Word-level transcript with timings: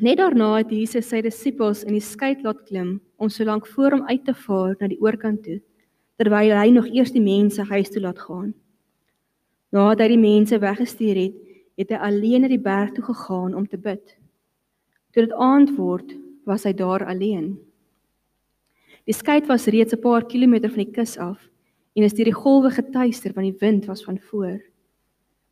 Net 0.00 0.18
daarna 0.18 0.58
het 0.58 0.72
Jesus 0.74 1.06
sy 1.08 1.22
disippels 1.24 1.84
in 1.86 1.94
die 1.94 2.04
skei 2.04 2.34
laat 2.42 2.64
klim 2.68 2.98
om 3.16 3.30
solank 3.32 3.66
voor 3.70 3.94
hom 3.94 4.02
uit 4.10 4.24
te 4.26 4.34
vaar 4.34 4.74
na 4.80 4.88
die 4.90 4.98
oorkant 5.00 5.44
toe, 5.44 5.60
terwyl 6.20 6.52
hy 6.58 6.68
nog 6.74 6.88
eers 6.90 7.14
die 7.14 7.22
mense 7.22 7.64
huis 7.70 7.92
toe 7.92 8.02
laat 8.04 8.18
gaan. 8.20 8.50
Nadat 9.72 10.02
hy 10.04 10.08
die 10.12 10.20
mense 10.20 10.58
weggestuur 10.60 11.20
het, 11.20 11.38
het 11.80 11.94
hy 11.94 12.00
alleen 12.08 12.44
na 12.44 12.50
die 12.52 12.60
berg 12.60 12.92
toe 12.96 13.04
gegaan 13.06 13.54
om 13.56 13.64
te 13.68 13.78
bid. 13.80 14.16
Toe 15.14 15.24
dit 15.24 15.32
aand 15.32 15.72
word, 15.78 16.12
was 16.44 16.66
hy 16.68 16.74
daar 16.76 17.06
alleen. 17.06 17.54
Die 19.06 19.16
skei 19.16 19.40
was 19.48 19.68
reeds 19.70 19.94
'n 19.94 20.02
paar 20.02 20.26
kilometer 20.26 20.68
van 20.68 20.84
die 20.84 20.92
kus 20.92 21.16
af 21.16 21.40
en 21.94 22.02
is 22.02 22.12
deur 22.12 22.24
die 22.24 22.42
golwe 22.42 22.70
getuister 22.70 23.32
want 23.32 23.46
die 23.46 23.60
wind 23.60 23.86
was 23.86 24.04
van 24.04 24.18
voor. 24.18 24.60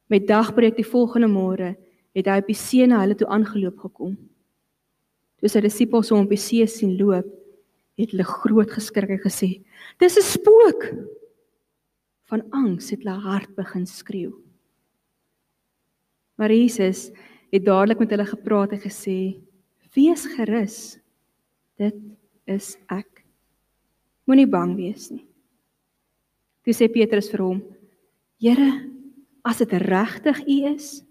Met 0.08 0.26
dagbreek 0.26 0.76
die 0.76 0.90
volgende 0.90 1.28
môre 1.28 1.76
het 2.12 2.26
hy 2.26 2.38
op 2.38 2.46
die 2.46 2.54
see 2.54 2.86
na 2.86 3.00
hulle 3.00 3.14
toe 3.14 3.28
aangeloop 3.28 3.78
gekom. 3.78 4.16
Toe 5.44 5.50
sy 5.52 5.60
disippels 5.60 6.08
hom 6.08 6.22
op 6.24 6.30
die 6.32 6.40
see 6.40 6.64
sien 6.64 6.94
loop, 6.96 7.26
het 8.00 8.14
hulle 8.14 8.24
groot 8.24 8.70
geskrik 8.72 9.10
en 9.12 9.20
gesê: 9.20 9.60
"Dis 10.00 10.16
'n 10.16 10.24
spook!" 10.24 10.88
Van 12.32 12.40
angs 12.50 12.88
het 12.88 13.04
hulle 13.04 13.20
hart 13.20 13.52
begin 13.54 13.84
skreeu. 13.84 14.32
Maar 16.38 16.48
Jesus 16.48 17.12
het 17.52 17.64
dadelik 17.64 17.98
met 17.98 18.10
hulle 18.10 18.24
gepraat 18.24 18.72
en 18.72 18.80
gesê: 18.80 19.36
"Wees 19.92 20.24
gerus. 20.24 20.98
Dit 21.76 21.94
is 22.46 22.78
ek. 22.88 23.26
Moenie 24.24 24.48
bang 24.48 24.74
wees 24.76 25.10
nie." 25.10 25.26
Toe 26.64 26.72
sê 26.72 26.88
Petrus 26.88 27.28
vir 27.28 27.44
hom: 27.44 27.62
"Here, 28.40 28.88
as 29.44 29.58
dit 29.58 29.68
regtig 29.68 30.40
U 30.48 30.72
is, 30.72 31.04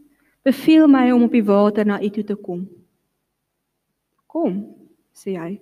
beveel 0.43 0.87
my 0.87 1.11
om 1.11 1.23
op 1.23 1.31
die 1.31 1.45
water 1.45 1.85
na 1.85 2.01
U 2.01 2.09
toe 2.09 2.23
te 2.23 2.35
kom." 2.35 2.82
"Kom," 4.33 4.65
sê 5.13 5.37
hy. 5.37 5.61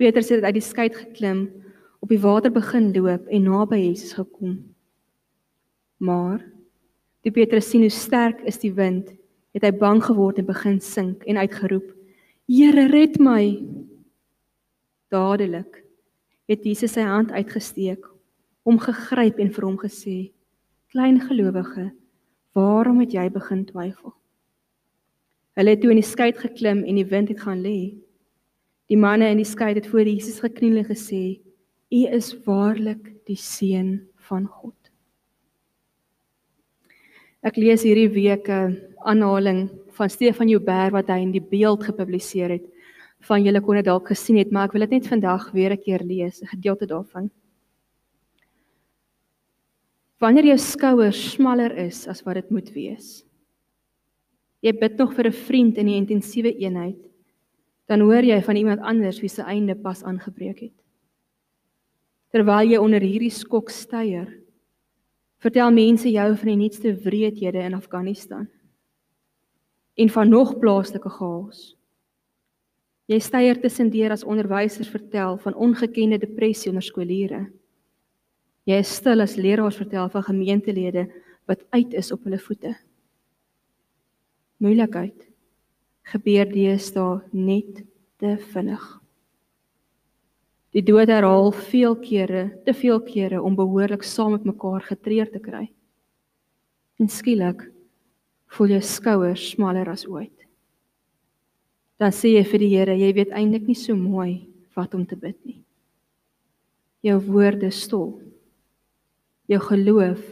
Petrus 0.00 0.32
het 0.32 0.42
uit 0.42 0.56
die 0.56 0.64
skei 0.64 0.88
geklim, 0.88 1.44
op 2.00 2.08
die 2.08 2.20
water 2.20 2.50
begin 2.50 2.90
loop 2.96 3.28
en 3.28 3.44
naby 3.44 3.76
Jesus 3.84 4.16
gekom. 4.16 4.56
Maar 6.00 6.40
Toe 7.24 7.32
Petrus 7.32 7.70
sien 7.72 7.80
hoe 7.80 7.92
sterk 7.92 8.42
is 8.44 8.58
die 8.60 8.72
wind, 8.76 9.08
het 9.56 9.64
hy 9.64 9.70
bang 9.80 10.02
geword 10.04 10.36
en 10.42 10.44
begin 10.44 10.76
sink 10.84 11.22
en 11.24 11.40
uitgeroep: 11.40 11.86
"Here, 12.44 12.84
red 12.92 13.16
my!" 13.16 13.64
Dadelik 15.08 15.80
het 16.50 16.66
Jesus 16.68 16.92
sy 16.98 17.06
hand 17.08 17.32
uitgesteek, 17.32 18.04
hom 18.68 18.76
gegryp 18.76 19.40
en 19.40 19.52
vir 19.56 19.64
hom 19.64 19.78
gesê: 19.80 20.18
"Klein 20.92 21.16
gelowige, 21.24 21.94
waarom 22.52 23.00
het 23.00 23.16
jy 23.16 23.24
begin 23.32 23.64
twyfel?" 23.64 24.12
Hulle 25.54 25.70
het 25.70 25.80
toe 25.80 25.92
in 25.94 26.00
die 26.00 26.06
skei 26.06 26.32
geklim 26.34 26.82
en 26.82 26.96
die 26.98 27.06
wind 27.06 27.28
het 27.30 27.40
gaan 27.44 27.62
lê. 27.62 27.94
Die 28.90 28.98
manne 28.98 29.28
in 29.30 29.38
die 29.38 29.48
skei 29.48 29.72
het 29.74 29.86
voor 29.86 30.08
Jesus 30.08 30.40
gekniel 30.42 30.80
en 30.82 30.88
gesê: 30.88 31.40
"U 31.90 32.00
is 32.10 32.34
waarlik 32.44 33.24
die 33.26 33.36
seun 33.36 34.08
van 34.28 34.46
God." 34.46 34.74
Ek 37.44 37.56
lees 37.56 37.82
hierdie 37.84 38.08
week 38.08 38.48
'n 38.48 38.80
aanhaling 39.04 39.70
van 39.92 40.10
Stefan 40.10 40.48
Joubert 40.48 40.92
wat 40.92 41.08
hy 41.08 41.20
in 41.22 41.32
die 41.32 41.44
beeld 41.44 41.84
gepubliseer 41.84 42.50
het. 42.50 42.64
Van 43.20 43.44
julle 43.44 43.60
kon 43.60 43.76
dit 43.76 43.84
dalk 43.84 44.08
gesien 44.08 44.36
het, 44.36 44.50
maar 44.50 44.66
ek 44.66 44.72
wil 44.72 44.80
dit 44.80 44.90
net 44.90 45.06
vandag 45.06 45.52
weer 45.52 45.72
'n 45.72 45.82
keer 45.82 46.02
lees, 46.02 46.42
'n 46.42 46.46
gedeelte 46.46 46.86
daarvan. 46.86 47.30
Wanneer 50.18 50.44
jou 50.44 50.58
skouers 50.58 51.32
smaller 51.32 51.76
is 51.76 52.08
as 52.08 52.22
wat 52.24 52.34
dit 52.34 52.50
moet 52.50 52.72
wees. 52.72 53.24
Jy 54.64 54.72
bid 54.80 54.96
nog 54.98 55.12
vir 55.14 55.26
'n 55.28 55.32
vriend 55.32 55.78
in 55.78 55.86
die 55.86 56.00
intensiewe 56.00 56.54
eenheid, 56.56 57.00
dan 57.86 58.00
hoor 58.00 58.24
jy 58.24 58.40
van 58.40 58.56
iemand 58.56 58.80
anders 58.80 59.20
wie 59.20 59.28
se 59.28 59.42
einde 59.42 59.74
pas 59.74 60.02
aangebreek 60.02 60.60
het. 60.60 60.78
Terwyl 62.32 62.70
jy 62.70 62.78
onder 62.78 63.00
hierdie 63.00 63.30
skok 63.30 63.70
styer, 63.70 64.44
Vertel 65.44 65.74
mense 65.76 66.08
jou 66.08 66.30
van 66.40 66.48
die 66.48 66.56
nuutste 66.56 66.94
wreedhede 67.04 67.60
in 67.60 67.74
Afghanistan 67.76 68.46
en 69.94 70.08
van 70.10 70.28
nog 70.32 70.54
plaaslike 70.58 71.10
chaos. 71.18 71.74
Jy 73.12 73.18
styer 73.20 73.60
tussendeur 73.60 74.14
as 74.14 74.24
onderwysers 74.24 74.88
vertel 74.88 75.36
van 75.42 75.54
ongekende 75.54 76.16
depressie 76.18 76.72
onder 76.72 76.82
skooliere. 76.82 77.42
Jy 78.64 78.80
is 78.80 78.94
stil 78.96 79.20
as 79.20 79.36
leraars 79.36 79.76
vertel 79.76 80.08
van 80.10 80.24
gemeentelede 80.30 81.04
wat 81.44 81.62
uit 81.76 81.92
is 81.92 82.10
op 82.16 82.24
hulle 82.24 82.40
voete. 82.40 82.72
Moeilikheid 84.64 85.26
gebeur 86.08 86.48
deesdae 86.48 87.18
net 87.36 87.82
te 88.20 88.36
vinnig. 88.52 88.84
Die 90.74 90.82
dood 90.82 91.10
herhaal 91.12 91.52
veel 91.68 91.94
kere, 92.00 92.46
te 92.64 92.72
veel 92.74 93.02
kere 93.04 93.42
om 93.44 93.58
behoorlik 93.58 94.02
saam 94.02 94.32
met 94.34 94.46
mekaar 94.48 94.82
getreur 94.88 95.28
te 95.30 95.42
kry. 95.42 95.68
En 96.98 97.10
skielik 97.12 97.62
voel 98.56 98.74
jou 98.74 98.80
skouers 98.88 99.44
smaller 99.52 99.90
as 99.92 100.06
ooit. 100.08 100.34
Dan 102.00 102.14
sê 102.14 102.32
jy 102.34 102.42
vir 102.48 102.64
die 102.64 102.72
Here, 102.72 102.96
jy 102.98 103.12
weet 103.14 103.34
eintlik 103.36 103.68
nie 103.68 103.78
so 103.78 103.94
mooi 103.94 104.46
wat 104.74 104.94
om 104.96 105.04
te 105.06 105.18
bid 105.18 105.36
nie. 105.46 105.60
Jou 107.04 107.20
woorde 107.28 107.70
stol. 107.70 108.14
Jou 109.46 109.60
geloof 109.68 110.24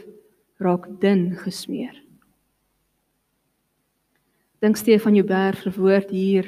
raak 0.59 0.89
dun 0.99 1.29
gesmeer. 1.39 2.02
Dink 4.63 4.77
Stefan 4.79 5.15
Joubert 5.15 5.59
verwoord 5.59 6.09
hier 6.15 6.45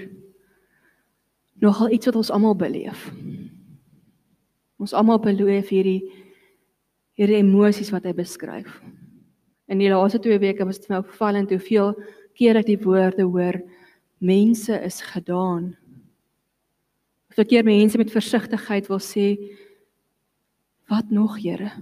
nogal 1.59 1.89
iets 1.91 2.07
wat 2.07 2.15
ons 2.15 2.29
almal 2.31 2.53
beleef. 2.55 3.09
Ons 4.79 4.93
almal 4.95 5.19
beleef 5.19 5.67
hierdie 5.73 5.99
hierdie 7.19 7.41
emosies 7.41 7.91
wat 7.91 8.07
hy 8.07 8.13
beskryf. 8.15 8.71
In 9.67 9.83
die 9.83 9.91
laaste 9.91 10.21
2 10.23 10.39
weke 10.39 10.63
was 10.67 10.79
dit 10.79 10.87
vir 10.87 10.95
my 10.95 11.01
opvallend 11.03 11.51
hoeveel 11.51 11.91
keer 12.39 12.55
ek 12.59 12.69
die 12.71 12.79
woorde 12.79 13.27
hoor 13.27 13.59
mense 14.23 14.79
is 14.87 15.01
gedaan. 15.03 15.73
Hoeveel 17.27 17.51
keer 17.51 17.67
mense 17.67 17.99
met 17.99 18.15
versigtigheid 18.15 18.87
wil 18.87 19.03
sê 19.03 19.33
wat 20.87 21.11
nog 21.11 21.35
Here? 21.43 21.73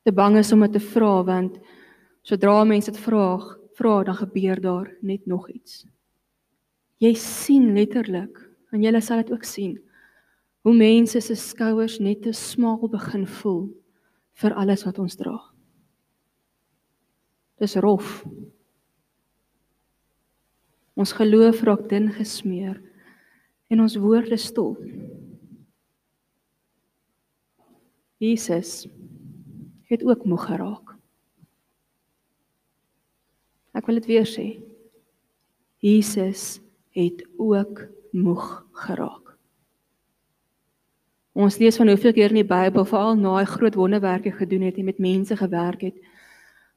Te 0.00 0.16
bang 0.16 0.40
is 0.40 0.52
om 0.56 0.64
dit 0.64 0.78
te 0.80 0.86
vra 0.96 1.18
want 1.28 1.60
sodra 2.24 2.62
mense 2.64 2.88
dit 2.88 3.04
vra, 3.04 3.59
vra 3.80 4.02
dan 4.04 4.18
gebeur 4.20 4.60
daar 4.60 4.92
net 5.00 5.26
nog 5.26 5.48
iets. 5.50 5.86
Jy 7.00 7.14
sien 7.16 7.72
letterlik 7.72 8.36
en 8.74 8.84
jy 8.84 8.92
sal 9.00 9.22
dit 9.24 9.32
ook 9.32 9.46
sien 9.48 9.78
hoe 10.60 10.74
mense 10.76 11.20
se 11.24 11.34
skouers 11.34 11.96
net 12.04 12.20
te 12.22 12.34
smal 12.36 12.84
begin 12.92 13.24
voel 13.40 13.70
vir 14.42 14.54
alles 14.60 14.84
wat 14.84 15.00
ons 15.00 15.16
dra. 15.16 15.38
Dis 17.60 17.76
rof. 17.80 18.20
Ons 21.00 21.16
geloof 21.16 21.62
raak 21.64 21.88
dun 21.88 22.10
gesmeer 22.12 22.76
en 23.72 23.80
ons 23.80 23.96
woorde 23.96 24.36
stol. 24.36 24.76
Jesus 28.20 28.84
het 29.88 30.04
ook 30.04 30.28
moeg 30.28 30.44
geraak. 30.50 30.89
Ek 33.76 33.86
wil 33.86 34.00
dit 34.00 34.06
weer 34.10 34.26
sê. 34.26 34.46
Jesus 35.80 36.60
het 36.96 37.22
ook 37.38 37.86
moeg 38.12 38.46
geraak. 38.72 39.36
Ons 41.32 41.60
lees 41.62 41.78
van 41.78 41.88
hoeveel 41.88 42.12
keer 42.12 42.34
in 42.34 42.42
die 42.42 42.48
Bybel 42.48 42.84
veral 42.84 43.14
na 43.16 43.36
hy 43.38 43.46
groot 43.48 43.78
wonderwerke 43.78 44.32
gedoen 44.34 44.66
het 44.66 44.80
en 44.80 44.90
met 44.90 44.98
mense 44.98 45.36
gewerk 45.36 45.86
het, 45.86 45.96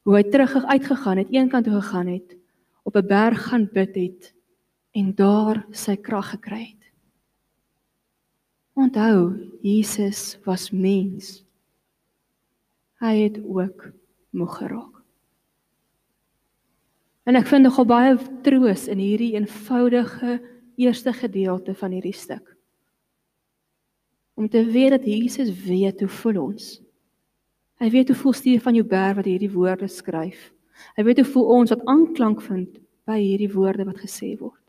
hoe 0.05 0.15
hy 0.19 0.23
terug 0.29 0.53
uitgegaan 0.65 1.17
het, 1.23 1.33
eenkant 1.33 1.65
toe 1.65 1.79
gegaan 1.81 2.07
het, 2.07 2.37
op 2.83 2.95
'n 2.95 3.07
berg 3.07 3.47
gaan 3.49 3.69
bid 3.73 3.95
het 3.95 4.33
en 4.91 5.15
daar 5.15 5.65
sy 5.71 5.95
krag 5.95 6.29
gekry 6.29 6.63
het. 6.75 6.83
Onthou, 8.73 9.49
Jesus 9.61 10.39
was 10.45 10.71
mens. 10.71 11.43
Hy 12.99 13.15
het 13.23 13.37
ook 13.43 13.91
moeg 14.29 14.57
geraak. 14.57 14.92
En 17.23 17.35
ek 17.39 17.47
vind 17.47 17.63
nogal 17.63 17.85
baie 17.87 18.15
troos 18.43 18.87
in 18.91 18.99
hierdie 18.99 19.33
eenvoudige 19.37 20.41
eerste 20.75 21.13
gedeelte 21.13 21.75
van 21.75 21.91
hierdie 21.91 22.15
stuk 22.15 22.53
om 24.33 24.49
te 24.49 24.65
weet 24.65 24.89
dat 24.89 25.05
Jesus 25.05 25.63
weet 25.65 25.99
hoe 25.99 26.09
voel 26.09 26.41
ons. 26.41 26.81
Hy 27.81 27.89
weet 27.89 28.09
hoe 28.09 28.17
voel 28.17 28.33
Stefan 28.33 28.75
Joubert 28.77 29.19
wat 29.19 29.29
hierdie 29.29 29.51
woorde 29.51 29.87
skryf. 29.87 30.51
Hy 30.97 31.05
weet 31.05 31.21
hoe 31.21 31.31
voel 31.35 31.49
ons 31.59 31.73
wat 31.73 31.83
aanklank 31.89 32.41
vind 32.41 32.79
by 33.09 33.19
hierdie 33.19 33.51
woorde 33.53 33.85
wat 33.85 34.01
gesê 34.01 34.33
word. 34.39 34.61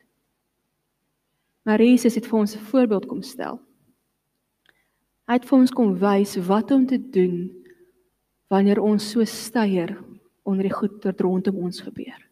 Maar 1.65 1.81
Jesus 1.81 2.19
het 2.19 2.27
vir 2.29 2.39
ons 2.39 2.57
'n 2.57 2.67
voorbeeld 2.71 3.07
kom 3.07 3.23
stel. 3.23 3.61
Hy 5.27 5.33
het 5.33 5.47
vir 5.49 5.59
ons 5.59 5.71
kom 5.71 5.99
wys 5.99 6.37
wat 6.37 6.71
om 6.71 6.87
te 6.87 6.99
doen 6.99 7.51
wanneer 8.49 8.81
ons 8.81 9.11
so 9.11 9.25
styer 9.25 9.97
onder 10.43 10.63
die 10.63 10.73
goed 10.73 11.05
wat 11.05 11.21
rondom 11.21 11.57
ons 11.57 11.81
gebeur. 11.81 12.24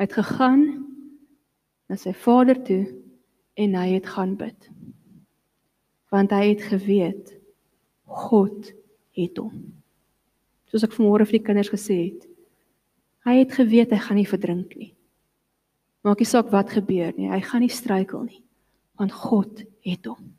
Hy 0.00 0.06
het 0.06 0.16
gegaan 0.16 0.62
na 1.92 1.98
sy 2.00 2.14
vader 2.16 2.56
toe 2.64 2.86
en 3.60 3.74
hy 3.76 3.98
het 3.98 4.06
gaan 4.08 4.32
bid. 4.40 4.70
Want 6.08 6.32
hy 6.32 6.54
het 6.54 6.64
geweet 6.70 7.34
God 8.08 8.70
het 9.12 9.36
hom. 9.36 9.52
Soos 10.72 10.88
ek 10.88 10.96
vanmôre 10.96 11.28
vir 11.28 11.36
die 11.36 11.44
kinders 11.50 11.68
gesê 11.68 11.98
het, 12.06 12.24
hy 13.28 13.36
het 13.42 13.52
geweet 13.52 13.92
hy 13.92 14.00
gaan 14.00 14.20
nie 14.22 14.30
verdrink 14.32 14.72
nie. 14.80 14.94
Maak 16.00 16.24
nie 16.24 16.30
saak 16.32 16.48
wat 16.48 16.72
gebeur 16.72 17.12
nie, 17.20 17.28
hy 17.28 17.44
gaan 17.44 17.60
nie 17.60 17.68
struikel 17.68 18.24
nie, 18.24 18.40
want 18.96 19.12
God 19.12 19.66
het 19.84 20.08
hom. 20.08 20.30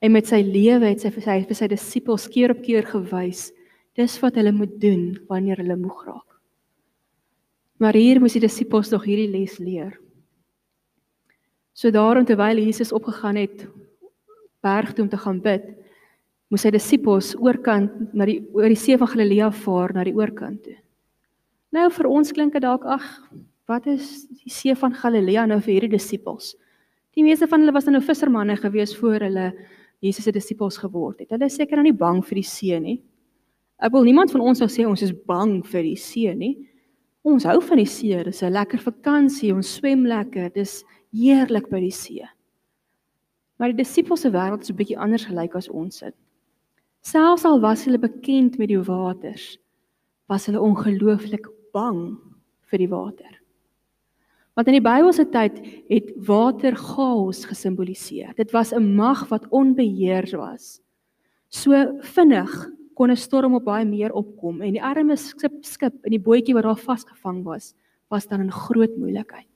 En 0.00 0.16
met 0.16 0.32
sy 0.32 0.40
lewe 0.40 0.94
het 0.94 1.04
sy 1.04 1.12
vir 1.12 1.28
sy 1.28 1.40
vir 1.44 1.60
sy 1.60 1.68
disippels 1.76 2.24
keer 2.32 2.56
op 2.56 2.64
keer 2.64 2.88
gewys 2.88 3.50
dis 4.00 4.16
wat 4.24 4.40
hulle 4.40 4.56
moet 4.56 4.80
doen 4.80 5.10
wanneer 5.28 5.60
hulle 5.60 5.76
moeg 5.76 6.06
raak. 6.08 6.33
Maar 7.82 7.96
hier 7.98 8.20
moes 8.22 8.36
die 8.36 8.44
disippels 8.44 8.92
nog 8.92 9.06
hierdie 9.08 9.30
les 9.30 9.58
leer. 9.58 9.96
So 11.74 11.90
daarom 11.90 12.26
terwyl 12.26 12.60
Jesus 12.62 12.92
opgegaan 12.94 13.36
het 13.36 13.66
berg 14.62 14.92
toe 14.94 15.04
om 15.04 15.10
te 15.10 15.18
gaan 15.20 15.40
bid, 15.42 15.64
moes 16.48 16.62
sy 16.64 16.70
disippels 16.72 17.34
oorkant 17.42 18.14
na 18.14 18.28
die 18.28 18.38
oor 18.54 18.70
die 18.70 18.78
see 18.78 18.96
van 19.00 19.10
Galilea 19.10 19.50
vaar 19.64 19.92
na 19.96 20.04
die 20.06 20.14
oorkant 20.14 20.62
toe. 20.64 20.76
Nou 21.74 21.88
vir 21.90 22.06
ons 22.06 22.30
klink 22.32 22.54
dit 22.54 22.62
dalk 22.62 22.84
ag, 22.86 23.04
wat 23.66 23.88
is 23.90 24.28
die 24.44 24.52
see 24.52 24.74
van 24.78 24.94
Galilea 24.94 25.48
nou 25.50 25.58
vir 25.64 25.74
hierdie 25.74 25.96
disippels? 25.96 26.52
Die 27.18 27.24
meeste 27.26 27.48
van 27.50 27.62
hulle 27.62 27.74
was 27.74 27.88
nou 27.90 28.02
vissermanne 28.02 28.56
gewees 28.58 28.94
voor 28.98 29.26
hulle 29.26 29.48
Jesus 30.04 30.26
se 30.28 30.32
disippels 30.34 30.78
geword 30.78 31.22
het. 31.22 31.32
Hulle 31.32 31.48
is 31.48 31.56
seker 31.58 31.78
nou 31.78 31.86
nie 31.88 31.96
bang 31.96 32.20
vir 32.26 32.38
die 32.38 32.46
see 32.46 32.78
nie. 32.82 32.98
Ek 33.82 33.92
wil 33.94 34.06
niemand 34.06 34.30
van 34.34 34.44
ons 34.44 34.60
sou 34.62 34.68
sê 34.70 34.86
ons 34.86 35.02
is 35.02 35.14
bang 35.26 35.58
vir 35.66 35.86
die 35.86 35.98
see 35.98 36.34
nie. 36.38 36.54
Ons 37.24 37.46
hou 37.48 37.56
van 37.64 37.80
die 37.80 37.88
see, 37.88 38.16
dis 38.24 38.42
'n 38.42 38.52
lekker 38.52 38.78
vakansie, 38.78 39.54
ons 39.54 39.74
swem 39.74 40.04
lekker, 40.04 40.50
dis 40.52 40.84
heerlik 41.10 41.70
by 41.70 41.80
die 41.80 41.90
see. 41.90 42.24
Maar 43.56 43.72
die 43.72 43.82
disippels 43.82 44.20
se 44.20 44.30
wêreld 44.30 44.60
is 44.60 44.70
'n 44.70 44.76
bietjie 44.76 44.98
anders 44.98 45.24
gelyk 45.24 45.56
as 45.56 45.68
ons 45.68 45.96
se. 45.98 46.12
Selfs 47.00 47.44
al 47.44 47.60
was 47.60 47.84
hulle 47.84 47.98
bekend 47.98 48.58
met 48.58 48.68
die 48.68 48.78
waters, 48.78 49.58
was 50.28 50.46
hulle 50.46 50.60
ongelooflik 50.60 51.46
bang 51.72 52.18
vir 52.70 52.78
die 52.78 52.88
water. 52.88 53.40
Want 54.54 54.68
in 54.68 54.74
die 54.74 54.88
Bybelse 54.88 55.24
tyd 55.30 55.58
het 55.88 56.12
water 56.26 56.76
chaos 56.76 57.44
gesimboliseer. 57.44 58.34
Dit 58.36 58.52
was 58.52 58.72
'n 58.72 58.94
mag 58.94 59.28
wat 59.28 59.48
onbeheers 59.50 60.32
was. 60.32 60.80
So 61.48 61.98
vinnig 62.00 62.70
kon 62.94 63.10
'n 63.10 63.16
storm 63.16 63.54
op 63.54 63.64
baie 63.64 63.84
meer 63.84 64.12
opkom 64.12 64.62
en 64.62 64.72
die 64.72 64.82
arme 64.82 65.16
skip 65.16 65.64
skip 65.64 65.94
in 66.04 66.10
die 66.10 66.22
bootjie 66.22 66.54
wat 66.54 66.64
daar 66.64 66.78
vasgevang 66.78 67.42
was, 67.44 67.74
was 68.08 68.26
dan 68.26 68.40
in 68.40 68.52
groot 68.52 68.96
moeilikheid. 68.96 69.50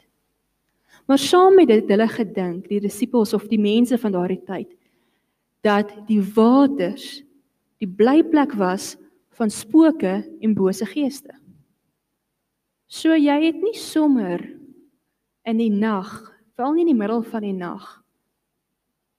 Maar 1.06 1.18
saam 1.18 1.54
met 1.54 1.68
dit 1.68 1.88
hulle 1.88 2.08
gedink, 2.08 2.68
die 2.68 2.80
disippels 2.80 3.34
of 3.34 3.48
die 3.48 3.60
mense 3.60 3.98
van 3.98 4.12
daardie 4.12 4.42
tyd, 4.44 4.68
dat 5.62 5.92
die 6.06 6.20
waters 6.34 7.22
die 7.78 7.88
blyplek 7.88 8.52
was 8.58 8.96
van 9.38 9.50
spooke 9.50 10.24
en 10.40 10.54
bose 10.54 10.86
geeste. 10.86 11.32
So 12.88 13.14
jy 13.14 13.38
het 13.44 13.62
nie 13.62 13.76
sommer 13.76 14.42
in 15.44 15.58
die 15.60 15.70
nag, 15.70 16.10
veral 16.56 16.74
nie 16.74 16.86
in 16.86 16.92
die 16.92 16.98
middel 16.98 17.22
van 17.22 17.42
die 17.46 17.54
nag 17.56 18.02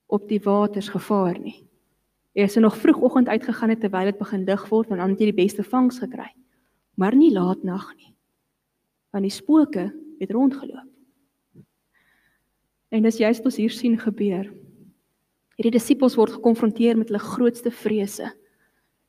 op 0.09 0.27
die 0.27 0.41
waters 0.41 0.89
gevaar 0.89 1.37
nie. 1.39 1.68
Jy 2.37 2.45
is 2.45 2.55
nog 2.55 2.77
vroegoggend 2.77 3.27
uitgegaan 3.27 3.69
het 3.69 3.79
terwyl 3.81 4.11
dit 4.11 4.17
begin 4.17 4.43
lig 4.45 4.69
word 4.69 4.91
en 4.91 4.97
dan 5.01 5.09
het 5.09 5.19
jy 5.19 5.31
die 5.31 5.41
beste 5.41 5.63
vangs 5.63 5.99
gekry. 5.99 6.29
Maar 6.95 7.15
nie 7.15 7.31
laat 7.33 7.63
nag 7.63 7.87
nie. 7.95 8.13
Want 9.11 9.25
die 9.25 9.33
spooke 9.33 9.89
het 10.19 10.31
rondgeloop. 10.31 10.87
En 12.89 13.05
dis 13.05 13.17
juist 13.17 13.43
wat 13.43 13.55
hier 13.55 13.73
sien 13.73 13.97
gebeur. 13.97 14.49
Hierdie 15.57 15.75
disippels 15.75 16.15
word 16.17 16.37
gekonfronteer 16.37 16.97
met 16.97 17.09
hulle 17.09 17.21
grootste 17.21 17.71
vrese. 17.71 18.31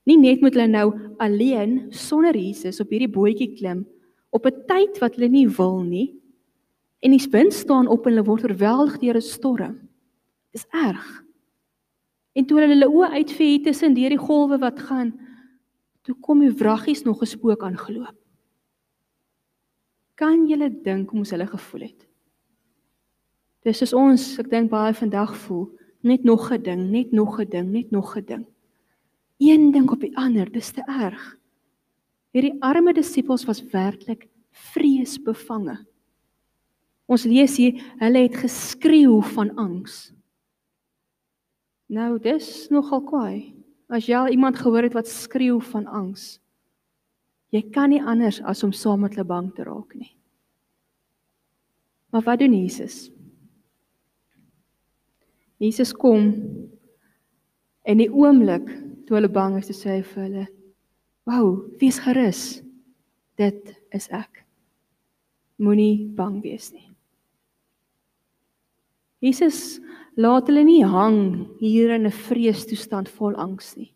Nie 0.08 0.18
net 0.18 0.40
moet 0.40 0.56
hulle 0.56 0.68
nou 0.68 0.88
alleen 1.20 1.90
sonder 1.92 2.36
Jesus 2.36 2.80
op 2.80 2.90
hierdie 2.90 3.12
bootjie 3.12 3.52
klim 3.56 3.84
op 4.30 4.46
'n 4.46 4.62
tyd 4.66 4.98
wat 4.98 5.14
hulle 5.14 5.28
nie 5.28 5.48
wil 5.48 5.82
nie 5.82 6.14
en 7.00 7.10
die 7.10 7.30
wind 7.30 7.52
staan 7.52 7.88
op 7.88 8.06
en 8.06 8.12
hulle 8.12 8.26
word 8.26 8.44
oorweldig 8.44 8.98
deur 8.98 9.16
'n 9.16 9.20
storm. 9.20 9.88
Dis 10.52 10.66
erg. 10.70 11.24
En 12.32 12.46
toe 12.46 12.60
hulle 12.60 12.74
hulle 12.74 12.88
oë 12.88 13.10
uitvee 13.18 13.60
tussen 13.64 13.94
deur 13.94 14.14
die 14.14 14.20
golwe 14.20 14.58
wat 14.62 14.78
gaan, 14.86 15.12
toe 16.06 16.14
kom 16.22 16.40
die 16.44 16.52
wraggies 16.52 17.02
nog 17.04 17.18
gespook 17.22 17.64
aangeloop. 17.66 18.16
Kan 20.20 20.46
julle 20.48 20.68
dink 20.84 21.10
hoe 21.10 21.22
ons 21.22 21.32
hulle 21.34 21.48
gevoel 21.48 21.88
het? 21.88 22.06
Dis 23.64 23.80
soos 23.80 23.92
ons, 23.96 24.24
ek 24.40 24.48
dink 24.52 24.70
baie 24.72 24.94
vandag 24.96 25.34
voel, 25.44 25.66
net 26.00 26.24
nog 26.24 26.50
'n 26.52 26.62
ding, 26.62 26.90
net 26.90 27.12
nog 27.12 27.40
'n 27.40 27.48
ding, 27.48 27.72
net 27.72 27.90
nog 27.90 28.16
'n 28.16 28.24
ding. 28.24 28.46
Een 29.38 29.70
ding 29.72 29.90
op 29.90 30.00
die 30.00 30.16
ander, 30.16 30.50
dis 30.52 30.70
te 30.70 30.82
erg. 30.86 31.36
Hierdie 32.32 32.56
arme 32.60 32.92
disippels 32.92 33.44
was 33.44 33.62
werklik 33.72 34.28
vreesbevange. 34.50 35.78
Ons 37.06 37.24
lees 37.24 37.56
hier, 37.56 37.80
hulle 37.98 38.18
het 38.18 38.36
geskreeu 38.36 39.20
van 39.22 39.54
angs. 39.56 40.12
Nou 41.90 42.18
dis 42.22 42.68
nogal 42.70 43.02
kwaai. 43.02 43.38
As 43.90 44.06
jy 44.06 44.14
al 44.14 44.30
iemand 44.30 44.60
gehoor 44.60 44.86
het 44.86 44.94
wat 44.94 45.10
skreeu 45.10 45.58
van 45.72 45.88
angs. 45.90 46.38
Jy 47.50 47.64
kan 47.74 47.90
nie 47.90 48.02
anders 48.02 48.38
as 48.46 48.62
om 48.62 48.70
saam 48.72 49.02
met 49.02 49.16
hulle 49.16 49.26
bang 49.26 49.48
te 49.56 49.66
raak 49.66 49.96
nie. 49.98 50.12
Maar 52.14 52.22
wat 52.26 52.38
doen 52.38 52.54
Jesus? 52.54 53.08
Jesus 55.58 55.90
kom 55.92 56.30
en 57.82 57.98
die 57.98 58.10
oomblik 58.10 58.70
toe 59.06 59.18
hulle 59.18 59.30
bang 59.30 59.58
is, 59.58 59.70
sê 59.74 59.98
hy 59.98 60.04
vir 60.06 60.22
hulle: 60.22 60.46
"Wou, 61.26 61.74
wees 61.82 61.98
gerus. 61.98 62.62
Dit 63.36 63.74
is 63.90 64.06
ek. 64.14 64.44
Moenie 65.58 66.06
bang 66.14 66.38
wees 66.42 66.70
nie." 66.72 66.86
Jesus 69.20 69.80
laat 70.16 70.48
hulle 70.48 70.64
nie 70.64 70.84
hang 70.84 71.46
hier 71.60 71.90
in 71.94 72.06
'n 72.06 72.10
vreestoestand 72.10 73.08
vol 73.08 73.34
angs 73.36 73.76
nie. 73.76 73.92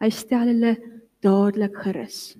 Hy 0.00 0.10
stel 0.10 0.46
hulle 0.46 0.76
dadelik 1.22 1.76
gerus. 1.76 2.36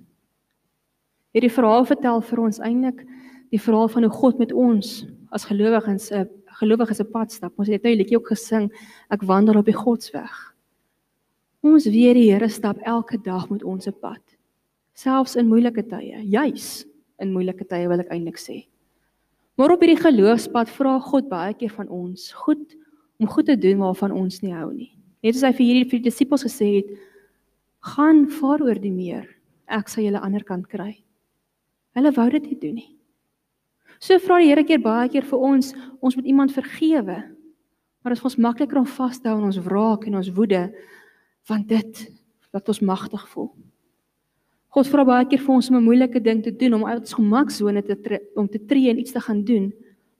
Hierdie 1.33 1.51
verhaal 1.51 1.85
vertel 1.85 2.21
vir 2.21 2.39
ons 2.39 2.59
eintlik 2.59 3.05
die 3.51 3.59
verhaal 3.59 3.87
van 3.87 4.03
hoe 4.03 4.11
God 4.11 4.39
met 4.39 4.51
ons 4.51 5.05
as 5.31 5.45
gelowiges 5.45 6.11
'n 6.11 6.29
gelowiges 6.59 7.01
'n 7.01 7.11
pad 7.11 7.31
stap. 7.31 7.53
Ons 7.57 7.69
het 7.69 7.83
nou 7.83 7.93
'n 7.93 7.97
liedjie 7.97 8.17
ook 8.17 8.27
gesing, 8.27 8.71
ek 9.09 9.23
wandel 9.23 9.57
op 9.57 9.65
die 9.65 9.73
Godsweg. 9.73 10.53
Ons 11.63 11.85
weet 11.85 12.15
die 12.15 12.31
Here 12.31 12.49
stap 12.49 12.77
elke 12.83 13.17
dag 13.17 13.49
met 13.49 13.63
ons 13.63 13.87
'n 13.87 13.93
pad. 14.01 14.21
Selfs 14.93 15.35
in 15.35 15.47
moeilike 15.47 15.83
tye, 15.87 16.21
juis 16.23 16.85
in 17.19 17.31
moeilike 17.31 17.65
tye 17.65 17.87
wil 17.87 17.99
ek 17.99 18.09
eintlik 18.09 18.37
sê. 18.37 18.67
Maar 19.57 19.71
op 19.71 19.79
hierdie 19.79 20.03
geloofspad 20.03 20.69
vra 20.69 20.99
God 20.99 21.29
baie 21.29 21.53
keer 21.53 21.69
van 21.69 21.87
ons, 21.87 22.31
goed 22.31 22.75
om 23.21 23.29
goed 23.29 23.45
te 23.45 23.57
doen 23.57 23.77
waarvan 23.77 24.15
ons 24.17 24.41
nie 24.41 24.53
hou 24.55 24.71
nie. 24.73 24.89
Net 25.21 25.37
soos 25.37 25.45
hy 25.45 25.53
vir 25.53 25.65
hierdie 25.67 25.89
vir 25.89 25.99
die 25.99 26.09
disippels 26.09 26.45
gesê 26.47 26.69
het, 26.79 26.89
gaan 27.93 28.25
vaar 28.39 28.63
oor 28.65 28.79
die 28.81 28.93
meer. 28.93 29.27
Ek 29.69 29.89
sal 29.89 30.03
julle 30.03 30.21
ander 30.21 30.43
kant 30.45 30.65
kry. 30.69 30.95
Hulle 31.97 32.11
wou 32.15 32.27
dit 32.33 32.49
nie 32.49 32.57
doen 32.61 32.79
nie. 32.79 32.89
So 34.01 34.17
vra 34.17 34.39
die 34.41 34.49
Here 34.49 34.63
keer 34.65 34.81
baie 34.81 35.09
keer 35.13 35.27
vir 35.29 35.43
ons, 35.45 35.75
ons 36.01 36.17
moet 36.17 36.25
iemand 36.25 36.53
vergewe. 36.55 37.19
Maar 38.01 38.15
dit 38.15 38.17
is 38.17 38.25
ons 38.25 38.39
makliker 38.41 38.81
om 38.81 38.87
vas 38.89 39.19
te 39.21 39.29
hou 39.29 39.37
in 39.37 39.49
ons 39.51 39.61
wraak 39.61 40.07
en 40.09 40.17
ons 40.17 40.33
woede 40.33 40.63
want 41.49 41.67
dit 41.69 42.01
laat 42.53 42.67
ons 42.69 42.81
magtig 42.85 43.21
voel. 43.33 43.51
God 44.71 44.87
vra 44.87 45.03
baie 45.05 45.27
keer 45.27 45.41
vir 45.43 45.53
ons 45.53 45.69
om 45.69 45.75
'n 45.77 45.83
moeilike 45.83 46.19
ding 46.23 46.41
te 46.43 46.51
doen, 46.51 46.73
om 46.73 46.85
uit 46.85 46.99
ons 46.99 47.13
gemaksone 47.13 47.81
te 47.83 48.19
om 48.35 48.47
te 48.47 48.59
tree 48.65 48.89
en 48.89 48.99
iets 48.99 49.11
te 49.11 49.19
gaan 49.19 49.43
doen, 49.43 49.73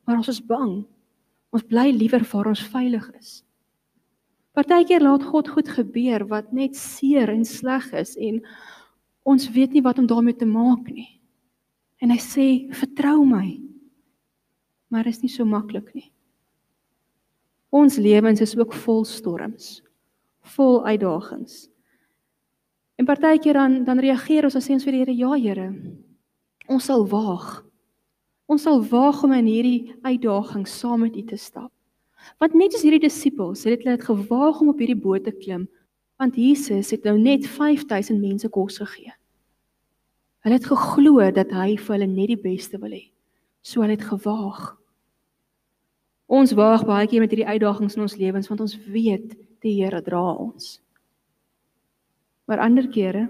maar 0.05 0.17
ons 0.17 0.27
is 0.27 0.41
bang. 0.41 0.85
Ons 1.51 1.67
bly 1.67 1.89
liewer 1.91 2.23
waar 2.31 2.51
ons 2.53 2.63
veilig 2.71 3.07
is. 3.19 3.41
Partykeer 4.55 5.03
laat 5.03 5.23
God 5.23 5.47
goed 5.51 5.69
gebeur 5.71 6.25
wat 6.27 6.51
net 6.55 6.75
seer 6.75 7.31
en 7.31 7.43
sleg 7.47 7.85
is 7.95 8.17
en 8.19 8.41
ons 9.27 9.49
weet 9.55 9.75
nie 9.75 9.83
wat 9.83 9.99
om 9.99 10.07
daarmee 10.07 10.35
te 10.35 10.47
maak 10.47 10.87
nie. 10.91 11.19
En 12.01 12.09
hy 12.09 12.17
sê, 12.17 12.73
"Vertrou 12.73 13.25
my." 13.25 13.61
Maar 14.89 15.07
is 15.07 15.21
nie 15.21 15.29
so 15.29 15.45
maklik 15.45 15.93
nie. 15.95 16.11
Ons 17.69 17.97
lewens 17.97 18.41
is 18.41 18.57
ook 18.57 18.73
vol 18.73 19.05
storms, 19.05 19.81
vol 20.41 20.85
uitdagings. 20.85 21.69
En 22.97 23.05
partykeer 23.05 23.53
dan 23.53 23.83
dan 23.83 23.99
reageer 23.99 24.43
ons 24.43 24.55
as 24.55 24.67
sê 24.67 24.73
ons 24.73 24.83
vir 24.83 24.91
die 24.91 24.99
Here, 24.99 25.15
"Ja, 25.15 25.33
Here, 25.33 25.73
ons 26.67 26.83
sal 26.83 27.07
waag." 27.07 27.70
Ons 28.49 28.65
sal 28.65 28.81
waag 28.89 29.21
om 29.23 29.35
in 29.35 29.49
hierdie 29.49 29.93
uitdaging 30.01 30.65
saam 30.67 31.05
met 31.05 31.15
U 31.15 31.23
te 31.27 31.37
stap. 31.37 31.71
Want 32.41 32.57
net 32.57 32.73
soos 32.73 32.85
hierdie 32.85 33.03
disippels, 33.05 33.63
het 33.65 33.83
hulle 33.83 33.97
dit 33.97 34.05
gewaag 34.05 34.59
om 34.61 34.73
op 34.73 34.81
hierdie 34.81 34.99
boot 34.99 35.25
te 35.25 35.33
klim, 35.33 35.67
want 36.21 36.37
Jesus 36.37 36.91
het 36.93 37.05
nou 37.07 37.17
net 37.17 37.47
5000 37.47 38.21
mense 38.21 38.49
kos 38.49 38.77
gegee. 38.81 39.13
Hulle 40.45 40.57
het 40.57 40.67
geglo 40.69 41.31
dat 41.33 41.53
hy 41.53 41.77
vir 41.77 41.95
hulle 41.95 42.09
net 42.09 42.33
die 42.33 42.43
beste 42.43 42.77
wil 42.81 42.93
hê. 42.93 43.07
So 43.65 43.81
hulle 43.81 43.97
het 43.97 44.05
gewaag 44.05 44.71
Ons 46.31 46.53
waag 46.55 46.85
baie 46.87 47.09
keer 47.11 47.19
met 47.19 47.33
hierdie 47.33 47.49
uitdagings 47.49 47.97
in 47.97 48.05
ons 48.05 48.15
lewens 48.15 48.47
want 48.47 48.61
ons 48.63 48.77
weet 48.87 49.33
die 49.65 49.73
Here 49.81 49.99
dra 50.05 50.21
ons. 50.39 50.77
Maar 52.47 52.63
ander 52.63 52.87
kere 52.87 53.25